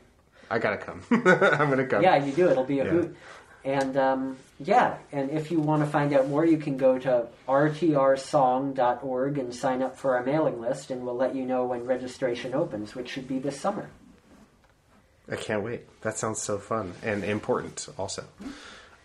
[0.51, 1.03] I gotta come.
[1.11, 2.03] I'm gonna come.
[2.03, 2.49] Yeah, you do.
[2.49, 2.91] It'll be a Yeah.
[2.91, 3.17] hoot.
[3.65, 4.37] And um,
[4.67, 9.55] yeah, and if you want to find out more, you can go to rtrsong.org and
[9.55, 13.09] sign up for our mailing list, and we'll let you know when registration opens, which
[13.09, 13.89] should be this summer.
[15.31, 15.83] I can't wait.
[16.03, 17.89] That sounds so fun and important.
[17.97, 18.25] Also,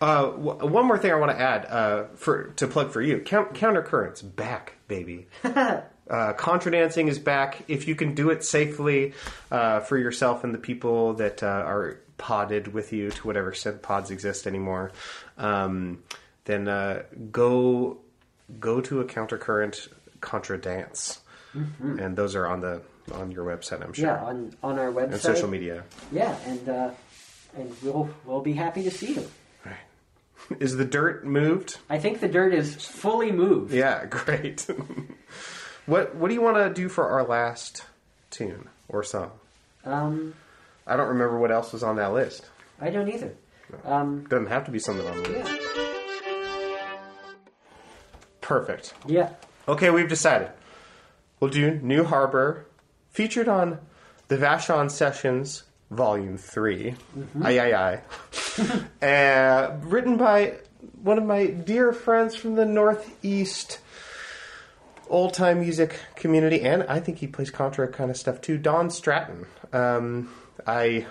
[0.00, 3.20] uh, w- one more thing I want to add uh, for to plug for you.
[3.20, 5.28] Count- Countercurrents back, baby.
[6.08, 7.64] Uh, contra dancing is back.
[7.68, 9.12] If you can do it safely
[9.50, 13.80] uh, for yourself and the people that uh, are podded with you to whatever extent
[13.82, 14.92] pods exist anymore,
[15.38, 16.02] um,
[16.44, 17.02] then uh,
[17.32, 17.98] go
[18.60, 19.88] go to a countercurrent
[20.20, 21.20] contra dance,
[21.80, 23.82] and those are on the on your website.
[23.82, 24.06] I'm sure.
[24.06, 25.12] Yeah, on on our website.
[25.12, 25.84] and social media.
[26.12, 26.90] Yeah, and uh,
[27.56, 29.30] and we'll we'll be happy to see you.
[29.64, 29.76] Right.
[30.60, 31.78] Is the dirt moved?
[31.88, 33.72] I think the dirt is fully moved.
[33.72, 34.66] Yeah, great.
[35.86, 37.84] what What do you want to do for our last
[38.30, 39.32] tune or song?
[39.84, 40.34] Um,
[40.88, 42.48] I don't remember what else was on that list.
[42.80, 43.34] I don't either.
[43.84, 45.50] Um, Doesn't have to be something on the list.
[45.76, 46.96] yeah.
[48.40, 48.94] Perfect.
[49.06, 49.30] Yeah.
[49.66, 50.50] Okay, we've decided.
[51.40, 52.66] We'll do New Harbor,
[53.10, 53.78] featured on
[54.28, 56.94] the Vashon Sessions, Volume 3.
[57.42, 58.00] Aye, aye,
[59.02, 59.06] aye.
[59.06, 60.54] uh, written by
[61.02, 63.80] one of my dear friends from the Northeast
[65.08, 68.90] old time music community, and I think he plays contra kind of stuff too, Don
[68.90, 69.46] Stratton.
[69.72, 70.30] Um,
[70.66, 71.06] I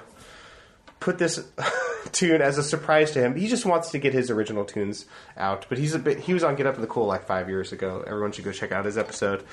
[1.00, 1.46] put this
[2.12, 3.36] tune as a surprise to him.
[3.36, 5.06] He just wants to get his original tunes
[5.38, 6.20] out, but he's a bit.
[6.20, 8.04] He was on Get Up in the Cool like five years ago.
[8.06, 9.44] Everyone should go check out his episode.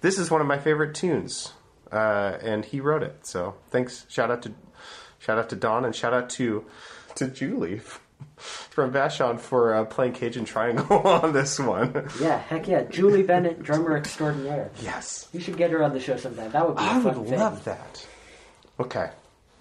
[0.00, 1.52] This is one of my favorite tunes,
[1.92, 3.26] uh, and he wrote it.
[3.26, 4.06] So thanks.
[4.08, 4.52] Shout out to
[5.18, 6.64] shout out to Don, and shout out to
[7.16, 7.80] to Julie
[8.36, 12.08] from Vashon for uh, playing Cajun Triangle on this one.
[12.20, 12.82] Yeah, heck yeah.
[12.84, 14.70] Julie Bennett, drummer extraordinaire.
[14.82, 16.50] Yes, You should get her on the show sometime.
[16.52, 17.38] That would be a I fun would thing.
[17.38, 18.06] love that.
[18.78, 19.08] Okay,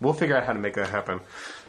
[0.01, 1.19] we'll figure out how to make that happen.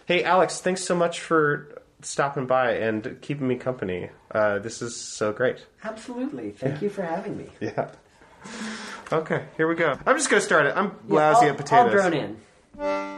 [0.06, 4.10] Hey, Alex, thanks so much for stopping by and keeping me company.
[4.30, 5.64] Uh, this is so great.
[5.82, 6.50] Absolutely.
[6.50, 7.46] Thank you for having me.
[7.60, 7.90] Yeah.
[9.12, 9.98] Okay, here we go.
[10.06, 10.76] I'm just gonna start it.
[10.76, 12.00] I'm Yeah, lousy I'll- at potatoes.
[12.04, 12.36] I'll drone
[12.78, 13.15] in.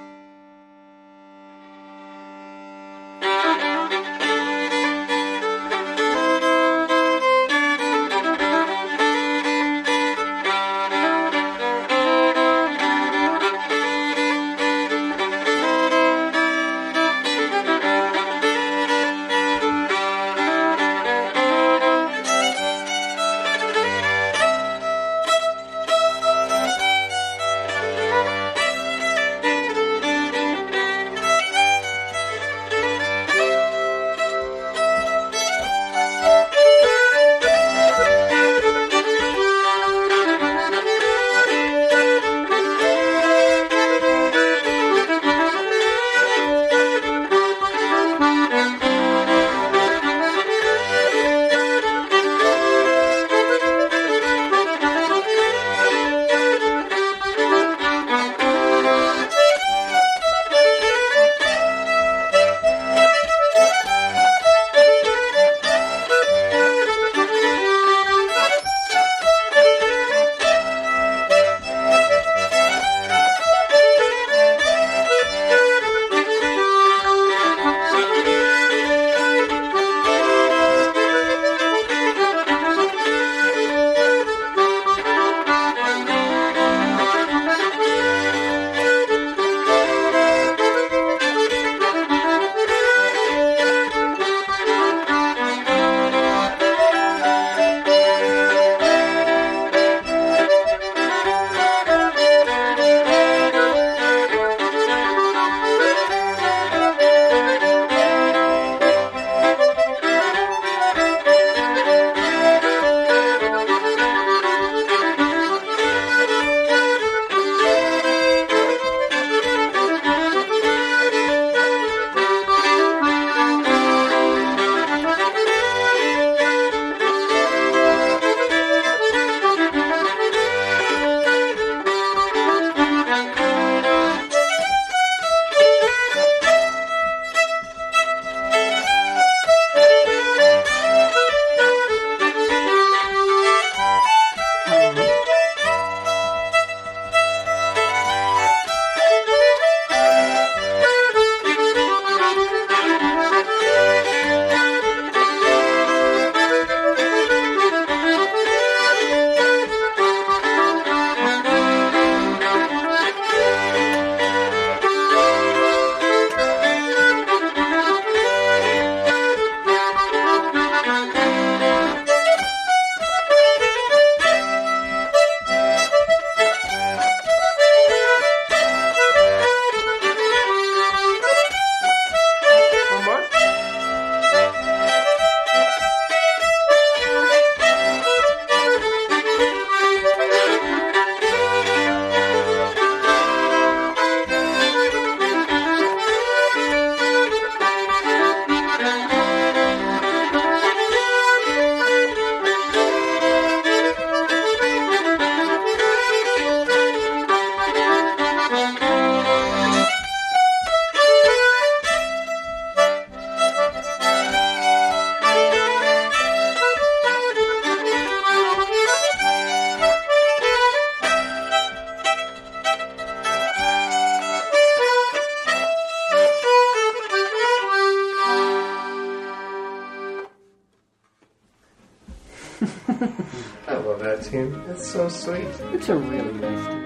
[234.79, 234.79] Tune.
[234.79, 235.47] It's so sweet.
[235.75, 236.85] It's a really nice tune.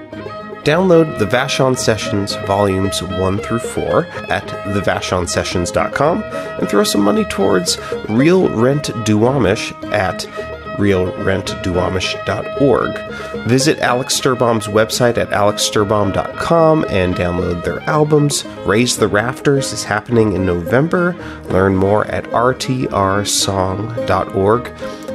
[0.64, 7.78] Download the Vashon Sessions volumes 1 through 4 at thevashonsessions.com and throw some money towards
[8.08, 10.20] Real Rent Duwamish at
[10.76, 13.48] realrentduwamish.org.
[13.48, 18.44] Visit Alex Sturbaum's website at alexsturbaum.com and download their albums.
[18.64, 21.16] Raise the Rafters is happening in November.
[21.46, 22.92] Learn more at rtrsong.org.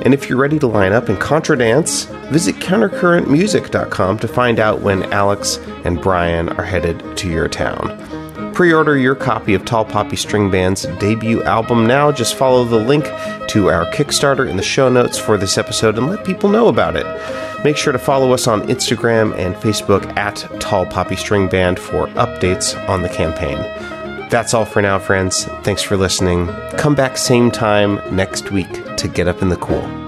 [0.03, 4.81] And if you're ready to line up and contra dance, visit countercurrentmusic.com to find out
[4.81, 8.53] when Alex and Brian are headed to your town.
[8.53, 12.11] Pre order your copy of Tall Poppy String Band's debut album now.
[12.11, 13.05] Just follow the link
[13.49, 16.95] to our Kickstarter in the show notes for this episode and let people know about
[16.95, 17.05] it.
[17.63, 22.07] Make sure to follow us on Instagram and Facebook at Tall Poppy String Band for
[22.07, 23.57] updates on the campaign.
[24.29, 25.45] That's all for now, friends.
[25.63, 26.47] Thanks for listening.
[26.77, 30.06] Come back same time next week to get up in the cool.